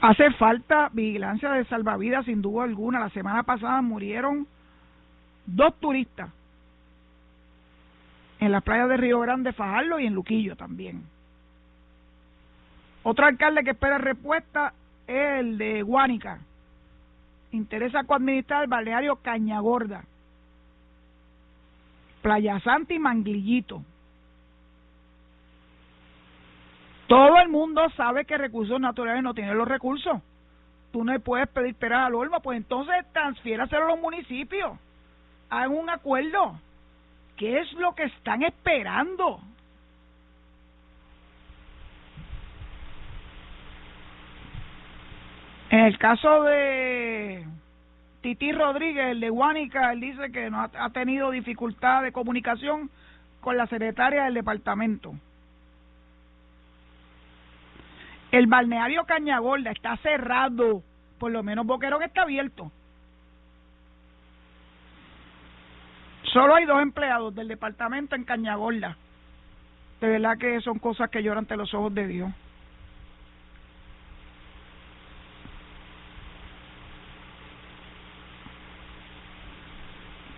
Hace 0.00 0.30
falta 0.32 0.90
vigilancia 0.92 1.50
de 1.52 1.64
salvavidas 1.64 2.24
sin 2.26 2.42
duda 2.42 2.64
alguna. 2.64 3.00
La 3.00 3.10
semana 3.10 3.44
pasada 3.44 3.80
murieron 3.82 4.46
dos 5.46 5.74
turistas 5.80 6.30
en 8.40 8.52
las 8.52 8.62
playas 8.62 8.88
de 8.88 8.96
Río 8.96 9.20
Grande, 9.20 9.52
Fajardo 9.52 9.98
y 9.98 10.06
en 10.06 10.14
Luquillo 10.14 10.56
también. 10.56 11.15
Otro 13.08 13.24
alcalde 13.24 13.62
que 13.62 13.70
espera 13.70 13.98
respuesta 13.98 14.72
es 15.06 15.38
el 15.38 15.58
de 15.58 15.82
Guánica. 15.82 16.40
Interesa 17.52 18.02
coadministrar 18.02 18.64
el 18.64 18.68
balneario 18.68 19.14
Cañagorda, 19.22 20.02
Playa 22.20 22.58
Santa 22.58 22.94
y 22.94 22.98
Manglillito. 22.98 23.80
Todo 27.06 27.38
el 27.38 27.48
mundo 27.48 27.88
sabe 27.90 28.24
que 28.24 28.38
recursos 28.38 28.80
naturales 28.80 29.22
no 29.22 29.34
tienen 29.34 29.56
los 29.56 29.68
recursos. 29.68 30.20
Tú 30.90 31.04
no 31.04 31.16
puedes 31.20 31.46
pedir 31.50 31.76
peras 31.76 32.08
al 32.08 32.16
olmo, 32.16 32.40
pues 32.40 32.56
entonces 32.56 33.06
transfiéraselo 33.12 33.84
a 33.84 33.88
los 33.90 34.00
municipios. 34.00 34.76
Hagan 35.48 35.78
un 35.78 35.90
acuerdo. 35.90 36.58
¿Qué 37.36 37.60
es 37.60 37.72
lo 37.74 37.94
que 37.94 38.02
están 38.02 38.42
esperando? 38.42 39.40
En 45.70 45.80
el 45.80 45.98
caso 45.98 46.44
de 46.44 47.44
Titi 48.20 48.52
Rodríguez, 48.52 49.06
el 49.12 49.20
de 49.20 49.30
Guánica, 49.30 49.92
él 49.92 50.00
dice 50.00 50.30
que 50.30 50.48
no 50.50 50.60
ha, 50.60 50.70
ha 50.78 50.90
tenido 50.90 51.30
dificultad 51.30 52.02
de 52.02 52.12
comunicación 52.12 52.90
con 53.40 53.56
la 53.56 53.66
secretaria 53.66 54.24
del 54.24 54.34
departamento. 54.34 55.14
El 58.30 58.46
balneario 58.46 59.04
Cañagorda 59.04 59.70
está 59.70 59.96
cerrado, 59.98 60.82
por 61.18 61.32
lo 61.32 61.42
menos 61.42 61.66
Boquerón 61.66 62.02
está 62.02 62.22
abierto. 62.22 62.70
Solo 66.32 66.56
hay 66.56 66.64
dos 66.64 66.82
empleados 66.82 67.34
del 67.34 67.48
departamento 67.48 68.14
en 68.14 68.24
Cañagorda. 68.24 68.96
De 70.00 70.08
verdad 70.08 70.36
que 70.38 70.60
son 70.60 70.78
cosas 70.78 71.08
que 71.08 71.22
lloran 71.22 71.44
ante 71.44 71.56
los 71.56 71.72
ojos 71.72 71.94
de 71.94 72.06
Dios. 72.06 72.30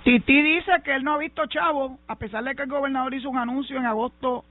Titi 0.09 0.41
dice 0.41 0.73
que 0.83 0.95
él 0.95 1.05
no 1.05 1.13
ha 1.13 1.19
visto 1.19 1.45
chavo, 1.49 1.99
a 2.09 2.17
pesar 2.17 2.43
de 2.43 2.55
que 2.55 2.63
el 2.63 2.71
gobernador 2.71 3.13
hizo 3.13 3.29
un 3.29 3.37
anuncio 3.37 3.77
en 3.77 3.85
agosto 3.85 4.43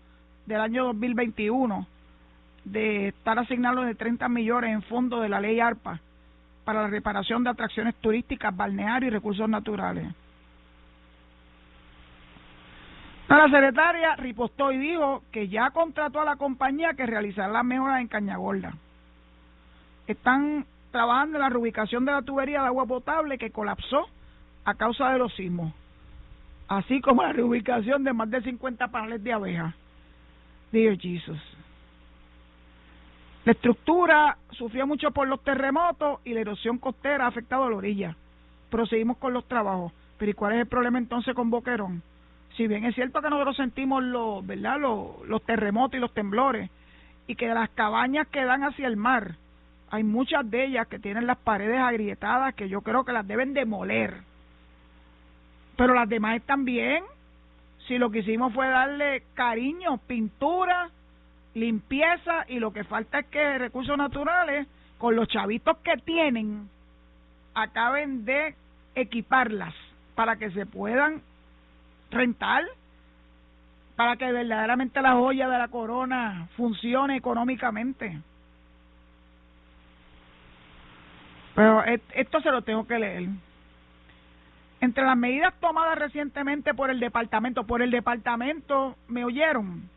del 0.45 0.61
año 0.61 0.85
2021 0.85 1.87
de 2.63 3.07
estar 3.07 3.39
asignado 3.39 3.81
de 3.81 3.95
30 3.95 4.29
millones 4.29 4.71
en 4.71 4.83
fondo 4.83 5.19
de 5.19 5.29
la 5.29 5.39
ley 5.39 5.59
ARPA 5.59 5.99
para 6.63 6.83
la 6.83 6.89
reparación 6.89 7.43
de 7.43 7.49
atracciones 7.49 7.95
turísticas, 7.95 8.55
balnearios 8.55 9.09
y 9.09 9.15
recursos 9.15 9.49
naturales. 9.49 10.13
La 13.27 13.45
secretaria 13.45 14.15
ripostó 14.15 14.71
y 14.71 14.77
dijo 14.77 15.23
que 15.31 15.47
ya 15.47 15.71
contrató 15.71 16.21
a 16.21 16.25
la 16.25 16.35
compañía 16.35 16.93
que 16.93 17.07
realizará 17.07 17.47
las 17.47 17.65
mejoras 17.65 18.01
en 18.01 18.09
Cañagorda. 18.09 18.73
Están 20.05 20.67
trabajando 20.91 21.37
en 21.37 21.41
la 21.41 21.49
reubicación 21.49 22.05
de 22.05 22.11
la 22.11 22.21
tubería 22.21 22.61
de 22.61 22.67
agua 22.67 22.85
potable 22.85 23.39
que 23.39 23.49
colapsó 23.49 24.07
a 24.67 24.75
causa 24.75 25.11
de 25.11 25.19
los 25.19 25.33
sismos, 25.33 25.73
así 26.67 26.99
como 26.99 27.23
la 27.23 27.31
reubicación 27.31 28.03
de 28.03 28.11
más 28.11 28.29
de 28.29 28.41
50 28.41 28.89
paneles 28.89 29.23
de 29.23 29.31
abejas. 29.31 29.73
Dear 30.73 30.97
Jesus. 30.99 31.41
La 33.45 33.53
estructura 33.53 34.37
sufrió 34.51 34.85
mucho 34.85 35.11
por 35.11 35.25
los 35.25 35.41
terremotos 35.41 36.19
y 36.25 36.33
la 36.33 36.41
erosión 36.41 36.79
costera 36.79 37.23
ha 37.23 37.29
afectado 37.29 37.63
a 37.63 37.69
la 37.69 37.77
orilla. 37.77 38.15
Proseguimos 38.69 39.15
con 39.17 39.33
los 39.33 39.47
trabajos. 39.47 39.93
Pero 40.17 40.31
¿y 40.31 40.33
cuál 40.33 40.53
es 40.55 40.59
el 40.59 40.67
problema 40.67 40.97
entonces 40.97 41.33
con 41.33 41.49
Boquerón? 41.49 42.03
si 42.57 42.67
bien 42.67 42.83
es 42.85 42.95
cierto 42.95 43.21
que 43.21 43.29
nosotros 43.29 43.55
sentimos 43.55 44.03
los, 44.03 44.45
¿verdad? 44.45 44.79
Los, 44.79 45.25
los 45.27 45.43
terremotos 45.43 45.95
y 45.95 46.01
los 46.01 46.13
temblores, 46.13 46.69
y 47.27 47.35
que 47.35 47.47
las 47.47 47.69
cabañas 47.69 48.27
que 48.27 48.43
dan 48.43 48.63
hacia 48.63 48.87
el 48.87 48.97
mar, 48.97 49.35
hay 49.91 50.03
muchas 50.03 50.49
de 50.49 50.65
ellas 50.65 50.87
que 50.87 50.99
tienen 50.99 51.27
las 51.27 51.37
paredes 51.37 51.79
agrietadas 51.79 52.55
que 52.55 52.67
yo 52.67 52.81
creo 52.81 53.05
que 53.05 53.13
las 53.13 53.27
deben 53.27 53.53
demoler. 53.53 54.15
Pero 55.77 55.93
las 55.93 56.09
demás 56.09 56.35
están 56.35 56.65
bien. 56.65 57.03
Si 57.87 57.97
lo 57.97 58.09
que 58.09 58.19
hicimos 58.19 58.53
fue 58.53 58.67
darle 58.67 59.23
cariño, 59.33 59.97
pintura, 59.99 60.89
limpieza 61.53 62.45
y 62.49 62.59
lo 62.59 62.73
que 62.73 62.83
falta 62.83 63.19
es 63.19 63.27
que 63.27 63.57
recursos 63.57 63.97
naturales, 63.97 64.67
con 64.97 65.15
los 65.15 65.27
chavitos 65.27 65.77
que 65.77 65.95
tienen, 65.97 66.69
acaben 67.53 68.25
de 68.25 68.55
equiparlas 68.95 69.73
para 70.15 70.35
que 70.35 70.51
se 70.51 70.65
puedan 70.65 71.21
rentar 72.11 72.63
para 73.97 74.15
que 74.15 74.31
verdaderamente 74.31 75.01
la 75.01 75.13
joya 75.13 75.49
de 75.49 75.57
la 75.57 75.69
corona 75.69 76.47
funcione 76.55 77.17
económicamente. 77.17 78.21
Pero 81.55 81.83
esto 81.83 82.39
se 82.41 82.51
lo 82.51 82.61
tengo 82.61 82.85
que 82.85 82.99
leer. 82.99 83.29
Entre 84.79 85.03
las 85.03 85.17
medidas 85.17 85.53
tomadas 85.59 85.97
recientemente 85.97 86.73
por 86.73 86.91
el 86.91 86.99
departamento, 86.99 87.65
por 87.65 87.81
el 87.81 87.89
departamento, 87.89 88.95
¿me 89.07 89.25
oyeron? 89.25 89.89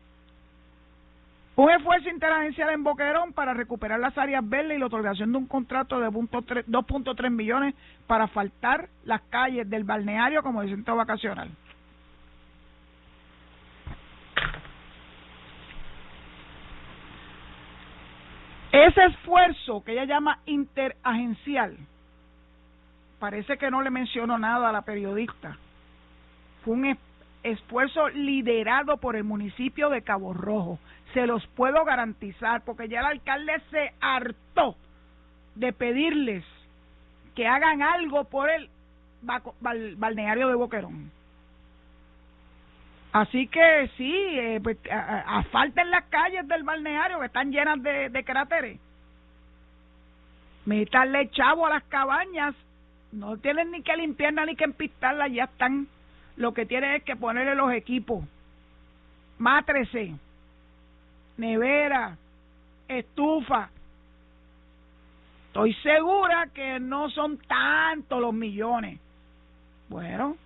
Un 1.55 1.69
esfuerzo 1.69 2.09
interagencial 2.09 2.71
en 2.71 2.83
Boquerón 2.83 3.33
para 3.33 3.53
recuperar 3.53 3.99
las 3.99 4.17
áreas 4.17 4.47
verdes 4.47 4.77
y 4.77 4.79
la 4.79 4.87
otorgación 4.87 5.31
de 5.31 5.37
un 5.37 5.47
contrato 5.47 5.99
de 5.99 6.07
2.3 6.07 7.29
millones 7.29 7.75
para 8.07 8.27
faltar 8.27 8.89
las 9.03 9.21
calles 9.29 9.69
del 9.69 9.83
balneario 9.83 10.41
como 10.41 10.63
centro 10.63 10.95
vacacional. 10.95 11.51
Ese 18.71 19.03
esfuerzo 19.05 19.83
que 19.83 19.91
ella 19.91 20.05
llama 20.05 20.39
interagencial, 20.45 21.77
parece 23.21 23.59
que 23.59 23.69
no 23.69 23.83
le 23.83 23.91
mencionó 23.91 24.39
nada 24.39 24.69
a 24.69 24.71
la 24.71 24.81
periodista. 24.81 25.55
Fue 26.65 26.73
un 26.73 26.97
esfuerzo 27.43 28.09
liderado 28.09 28.97
por 28.97 29.15
el 29.15 29.23
municipio 29.23 29.89
de 29.89 30.01
Cabo 30.01 30.33
Rojo. 30.33 30.79
Se 31.13 31.27
los 31.27 31.45
puedo 31.55 31.85
garantizar, 31.85 32.63
porque 32.65 32.89
ya 32.89 33.01
el 33.01 33.05
alcalde 33.05 33.61
se 33.69 33.93
hartó 34.01 34.75
de 35.53 35.71
pedirles 35.71 36.43
que 37.35 37.47
hagan 37.47 37.83
algo 37.83 38.23
por 38.23 38.49
el 38.49 38.67
balneario 39.21 40.47
de 40.47 40.55
Boquerón. 40.55 41.11
Así 43.13 43.47
que 43.47 43.91
sí, 43.97 44.13
eh, 44.15 44.59
pues, 44.63 44.77
asfalten 44.89 45.91
las 45.91 46.05
calles 46.05 46.47
del 46.47 46.63
balneario 46.63 47.19
que 47.19 47.27
están 47.27 47.51
llenas 47.51 47.83
de, 47.83 48.09
de 48.09 48.23
cráteres. 48.23 48.79
Métanle 50.65 51.29
chavo 51.29 51.67
a 51.67 51.69
las 51.69 51.83
cabañas. 51.83 52.55
No 53.11 53.37
tienen 53.37 53.71
ni 53.71 53.81
que 53.81 53.95
limpiarlas 53.95 54.47
ni 54.47 54.55
que 54.55 54.63
empistarlas, 54.63 55.31
ya 55.31 55.45
están. 55.45 55.87
Lo 56.37 56.53
que 56.53 56.65
tienen 56.65 56.93
es 56.93 57.03
que 57.03 57.15
ponerle 57.15 57.55
los 57.55 57.71
equipos. 57.73 58.23
Mátrese, 59.37 60.13
nevera, 61.37 62.17
estufa. 62.87 63.69
Estoy 65.47 65.73
segura 65.75 66.47
que 66.53 66.79
no 66.79 67.09
son 67.09 67.37
tantos 67.39 68.21
los 68.21 68.33
millones. 68.33 68.99
Bueno, 69.89 70.37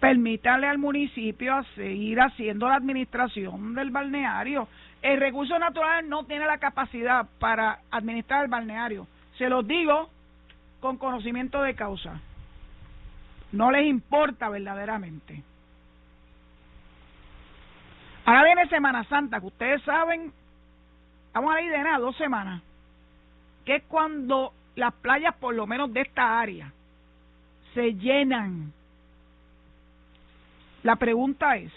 permítale 0.00 0.66
al 0.66 0.78
municipio 0.78 1.54
a 1.54 1.64
seguir 1.74 2.18
haciendo 2.20 2.68
la 2.68 2.76
administración 2.76 3.74
del 3.74 3.90
balneario. 3.90 4.68
El 5.02 5.20
recurso 5.20 5.58
natural 5.58 6.08
no 6.08 6.24
tiene 6.24 6.46
la 6.46 6.56
capacidad 6.56 7.26
para 7.38 7.80
administrar 7.90 8.44
el 8.44 8.50
balneario. 8.50 9.06
Se 9.36 9.50
los 9.50 9.66
digo 9.66 10.08
con 10.82 10.98
conocimiento 10.98 11.62
de 11.62 11.76
causa. 11.76 12.20
No 13.52 13.70
les 13.70 13.86
importa 13.86 14.48
verdaderamente. 14.48 15.42
Ahora 18.24 18.44
viene 18.44 18.68
Semana 18.68 19.04
Santa, 19.04 19.40
que 19.40 19.46
ustedes 19.46 19.80
saben, 19.82 20.32
vamos 21.32 21.54
a 21.54 21.60
ir 21.60 21.70
de 21.70 21.78
nada, 21.78 21.98
dos 21.98 22.16
semanas, 22.16 22.62
que 23.64 23.76
es 23.76 23.82
cuando 23.84 24.52
las 24.74 24.92
playas, 24.94 25.34
por 25.36 25.54
lo 25.54 25.68
menos 25.68 25.92
de 25.92 26.00
esta 26.00 26.40
área, 26.40 26.72
se 27.74 27.94
llenan 27.94 28.72
la 30.82 30.96
pregunta 30.96 31.56
es, 31.56 31.72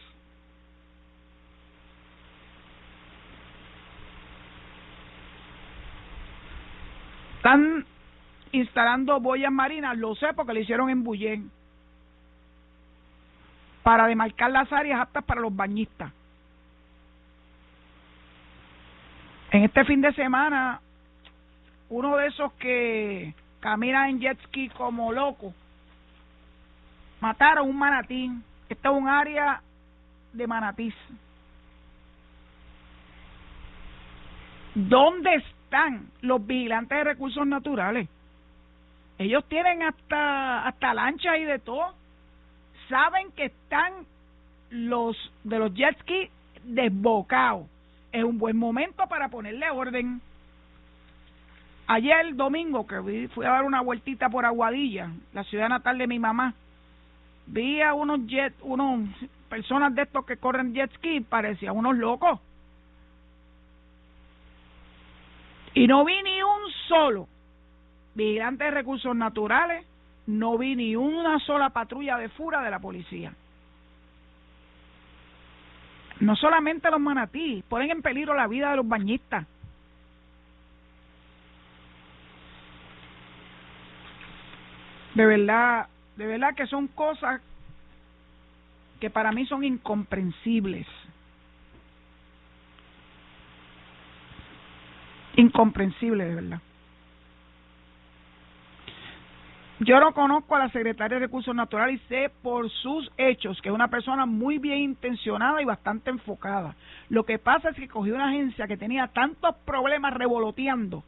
¿están 7.38 7.86
instalando 8.56 9.20
boyas 9.20 9.52
marinas? 9.52 9.98
Lo 9.98 10.16
sé 10.16 10.34
porque 10.36 10.54
lo 10.54 10.60
hicieron 10.60 10.90
en 10.90 11.04
Bullén 11.04 11.52
para 13.84 14.08
demarcar 14.08 14.52
las 14.52 14.72
áreas 14.72 15.02
aptas 15.02 15.24
para 15.24 15.42
los 15.42 15.56
bañistas. 15.56 16.12
En 19.52 19.64
este 19.64 19.86
fin 19.86 20.02
de 20.02 20.12
semana, 20.14 20.82
uno 21.90 22.18
de 22.18 22.28
esos 22.28 22.52
que 22.54 23.34
camina 23.60 24.10
en 24.10 24.20
jet 24.20 24.42
ski 24.48 24.70
como 24.70 25.12
loco, 25.12 25.54
mataron 27.22 27.70
un 27.70 27.78
manatín 27.78 28.44
esta 28.70 28.90
es 28.90 28.96
un 28.96 29.08
área 29.08 29.62
de 30.34 30.48
manatís. 30.48 30.96
¿Dónde 34.74 35.36
están 35.36 36.10
los 36.22 36.46
vigilantes 36.46 36.98
de 36.98 37.04
recursos 37.04 37.46
naturales? 37.48 38.10
Ellos 39.18 39.46
tienen 39.46 39.82
hasta 39.84 40.68
hasta 40.68 40.94
lancha 40.94 41.38
y 41.38 41.46
de 41.46 41.60
todo. 41.60 41.94
Saben 42.90 43.32
que 43.32 43.46
están 43.46 44.06
los 44.70 45.16
de 45.44 45.60
los 45.60 45.74
jet 45.74 45.98
ski 46.02 46.30
desbocados. 46.64 47.68
Es 48.12 48.24
un 48.24 48.38
buen 48.38 48.58
momento 48.58 49.08
para 49.08 49.30
ponerle 49.30 49.70
orden. 49.70 50.22
Ayer, 51.88 52.36
domingo, 52.36 52.88
que 52.88 53.30
fui 53.34 53.46
a 53.46 53.52
dar 53.52 53.64
una 53.64 53.82
vueltita 53.82 54.30
por 54.30 54.44
Aguadilla, 54.44 55.12
la 55.34 55.44
ciudad 55.44 55.70
natal 55.70 56.00
de 56.00 56.08
mi 56.08 56.18
mamá, 56.18 56.56
vi 57.46 57.80
a 57.82 57.94
unos 57.94 58.22
jet, 58.26 58.56
unos 58.62 59.08
personas 59.50 59.94
de 59.94 60.02
estos 60.02 60.26
que 60.26 60.38
corren 60.38 60.74
jet 60.74 60.92
ski, 60.96 61.22
parecían 61.22 61.78
unos 61.78 61.96
locos. 61.96 62.40
Y 65.76 65.86
no 65.88 66.04
vi 66.06 66.24
ni 66.24 66.42
un 66.42 66.72
solo 66.88 67.28
vigilante 68.16 68.64
de 68.64 68.72
recursos 68.72 69.16
naturales, 69.16 69.86
no 70.28 70.58
vi 70.58 70.76
ni 70.76 70.96
una 70.96 71.40
sola 71.40 71.70
patrulla 71.70 72.18
de 72.18 72.30
fura 72.30 72.62
de 72.62 72.72
la 72.72 72.80
policía. 72.80 73.34
No 76.20 76.36
solamente 76.36 76.90
los 76.90 77.00
manatí, 77.00 77.64
ponen 77.68 77.92
en 77.92 78.02
peligro 78.02 78.34
la 78.34 78.48
vida 78.48 78.72
de 78.72 78.78
los 78.78 78.88
bañistas. 78.88 79.46
De 85.14 85.26
verdad, 85.26 85.88
de 86.16 86.26
verdad 86.26 86.56
que 86.56 86.68
son 86.68 86.88
cosas 86.88 87.42
que 89.00 89.10
para 89.10 89.32
mí 89.32 89.46
son 89.46 89.64
incomprensibles. 89.64 90.88
Incomprensibles, 95.36 96.30
de 96.30 96.36
verdad. 96.36 96.62
Yo 99.80 100.00
no 100.00 100.14
conozco 100.14 100.56
a 100.56 100.60
la 100.60 100.70
secretaria 100.70 101.16
de 101.20 101.26
Recursos 101.26 101.54
Naturales 101.54 102.00
y 102.02 102.08
sé 102.08 102.32
por 102.42 102.70
sus 102.70 103.12
hechos 103.18 103.62
que 103.62 103.68
es 103.68 103.76
una 103.76 103.90
persona 103.90 104.26
muy 104.26 104.58
bien 104.58 104.78
intencionada 104.78 105.62
y 105.62 105.66
bastante 105.66 106.12
enfocada. 106.12 106.76
Lo 107.10 107.26
que 107.26 107.40
pasa 107.40 107.70
es 107.70 107.76
que 107.76 107.90
cogió 107.90 108.16
una 108.16 108.30
agencia 108.30 108.68
que 108.68 108.78
tenía 108.78 109.08
tantos 109.08 109.54
problemas 109.66 110.14
revoloteando 110.14 111.04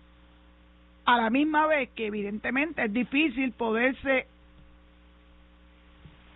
A 1.06 1.16
la 1.16 1.30
misma 1.30 1.66
vez 1.66 1.90
que 1.92 2.08
evidentemente 2.08 2.84
es 2.84 2.92
difícil 2.92 3.54
poderse 3.54 4.28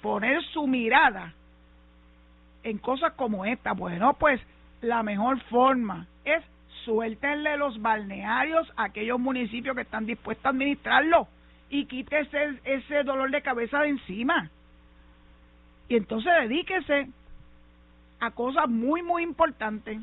poner 0.01 0.41
su 0.53 0.65
mirada 0.67 1.33
en 2.63 2.77
cosas 2.77 3.11
como 3.15 3.43
esta. 3.43 3.73
Bueno, 3.73 4.13
pues 4.13 4.39
la 4.81 5.03
mejor 5.03 5.41
forma 5.49 6.07
es 6.23 6.41
suéltenle 6.85 7.57
los 7.57 7.81
balnearios 7.81 8.71
a 8.77 8.85
aquellos 8.85 9.19
municipios 9.19 9.75
que 9.75 9.81
están 9.81 10.05
dispuestos 10.05 10.45
a 10.45 10.49
administrarlo 10.49 11.27
y 11.71 11.85
quítese 11.85 12.59
ese 12.65 13.03
dolor 13.03 13.31
de 13.31 13.41
cabeza 13.41 13.79
de 13.79 13.89
encima. 13.89 14.49
Y 15.87 15.95
entonces 15.95 16.31
dedíquese 16.41 17.07
a 18.19 18.31
cosas 18.31 18.69
muy, 18.69 19.01
muy 19.01 19.23
importantes. 19.23 19.99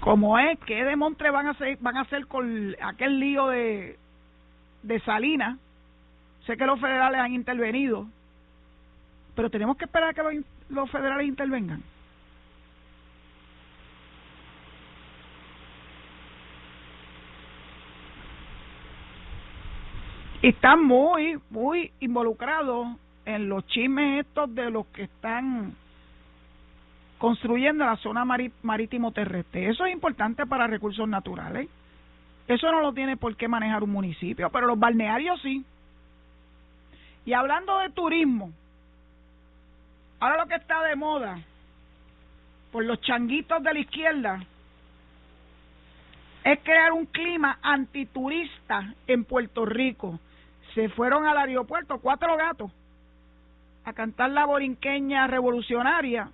Como 0.00 0.38
es 0.38 0.58
que 0.60 0.84
de 0.84 0.94
Montre 0.94 1.30
van 1.30 1.46
a 1.46 1.50
hacer, 1.52 1.78
van 1.80 1.96
a 1.96 2.02
hacer 2.02 2.26
con 2.26 2.76
aquel 2.82 3.18
lío 3.18 3.48
de, 3.48 3.98
de 4.82 5.00
Salinas. 5.00 5.58
Sé 6.46 6.58
que 6.58 6.66
los 6.66 6.78
federales 6.78 7.22
han 7.22 7.32
intervenido, 7.32 8.06
pero 9.34 9.48
tenemos 9.48 9.78
que 9.78 9.86
esperar 9.86 10.10
a 10.10 10.14
que 10.14 10.42
los 10.68 10.90
federales 10.90 11.26
intervengan. 11.26 11.82
Están 20.48 20.84
muy, 20.84 21.40
muy 21.48 21.90
involucrados 22.00 22.88
en 23.24 23.48
los 23.48 23.66
chismes 23.66 24.26
estos 24.26 24.54
de 24.54 24.70
los 24.70 24.84
que 24.88 25.04
están 25.04 25.74
construyendo 27.16 27.86
la 27.86 27.96
zona 27.96 28.26
marítimo 28.62 29.10
terrestre. 29.12 29.70
Eso 29.70 29.86
es 29.86 29.92
importante 29.94 30.44
para 30.44 30.66
recursos 30.66 31.08
naturales. 31.08 31.66
Eso 32.46 32.70
no 32.70 32.82
lo 32.82 32.92
tiene 32.92 33.16
por 33.16 33.34
qué 33.36 33.48
manejar 33.48 33.82
un 33.82 33.92
municipio, 33.92 34.50
pero 34.50 34.66
los 34.66 34.78
balnearios 34.78 35.40
sí. 35.40 35.64
Y 37.24 37.32
hablando 37.32 37.78
de 37.78 37.88
turismo, 37.88 38.52
ahora 40.20 40.42
lo 40.42 40.46
que 40.46 40.56
está 40.56 40.82
de 40.82 40.94
moda 40.94 41.38
por 42.70 42.84
los 42.84 43.00
changuitos 43.00 43.62
de 43.62 43.72
la 43.72 43.80
izquierda 43.80 44.44
es 46.44 46.58
crear 46.62 46.92
un 46.92 47.06
clima 47.06 47.58
antiturista 47.62 48.92
en 49.06 49.24
Puerto 49.24 49.64
Rico 49.64 50.20
se 50.74 50.88
fueron 50.90 51.26
al 51.26 51.38
aeropuerto 51.38 51.98
cuatro 51.98 52.36
gatos 52.36 52.70
a 53.84 53.92
cantar 53.92 54.30
la 54.30 54.46
borinqueña 54.46 55.26
revolucionaria 55.26 56.30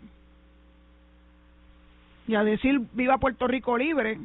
y 2.26 2.34
a 2.34 2.44
decir 2.44 2.80
viva 2.92 3.18
Puerto 3.18 3.46
Rico 3.46 3.76
libre. 3.76 4.18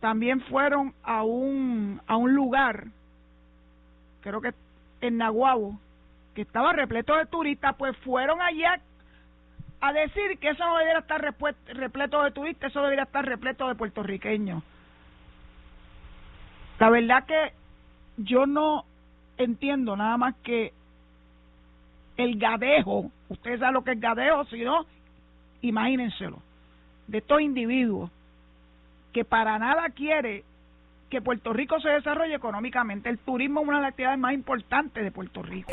También 0.00 0.40
fueron 0.42 0.94
a 1.02 1.22
un 1.22 2.00
a 2.06 2.16
un 2.16 2.34
lugar 2.34 2.86
creo 4.22 4.40
que 4.40 4.54
en 5.00 5.18
Nahuabo 5.18 5.78
que 6.34 6.42
estaba 6.42 6.72
repleto 6.72 7.16
de 7.16 7.26
turistas 7.26 7.74
pues 7.76 7.96
fueron 7.98 8.40
allá 8.40 8.80
a 9.80 9.92
decir 9.92 10.38
que 10.38 10.50
eso 10.50 10.64
no 10.64 10.78
debería 10.78 11.00
estar 11.00 11.34
repleto 11.74 12.22
de 12.22 12.30
turistas 12.30 12.70
eso 12.70 12.82
debería 12.82 13.04
estar 13.04 13.24
repleto 13.24 13.66
de 13.68 13.74
puertorriqueños. 13.74 14.62
La 16.78 16.90
verdad 16.90 17.24
que 17.26 17.52
yo 18.18 18.46
no 18.46 18.84
entiendo 19.44 19.96
nada 19.96 20.16
más 20.16 20.34
que 20.42 20.72
el 22.16 22.38
gadejo, 22.38 23.10
ustedes 23.28 23.60
saben 23.60 23.74
lo 23.74 23.84
que 23.84 23.92
es 23.92 24.00
gadejo, 24.00 24.44
si 24.46 24.62
no, 24.62 24.84
imagínenselo, 25.62 26.38
de 27.06 27.18
estos 27.18 27.40
individuos 27.40 28.10
que 29.12 29.24
para 29.24 29.58
nada 29.58 29.88
quiere 29.90 30.44
que 31.08 31.20
Puerto 31.20 31.52
Rico 31.52 31.80
se 31.80 31.88
desarrolle 31.88 32.34
económicamente. 32.34 33.08
El 33.08 33.18
turismo 33.18 33.60
es 33.60 33.68
una 33.68 33.78
de 33.78 33.82
las 33.82 33.90
actividades 33.90 34.20
más 34.20 34.32
importantes 34.32 35.02
de 35.02 35.10
Puerto 35.10 35.42
Rico. 35.42 35.72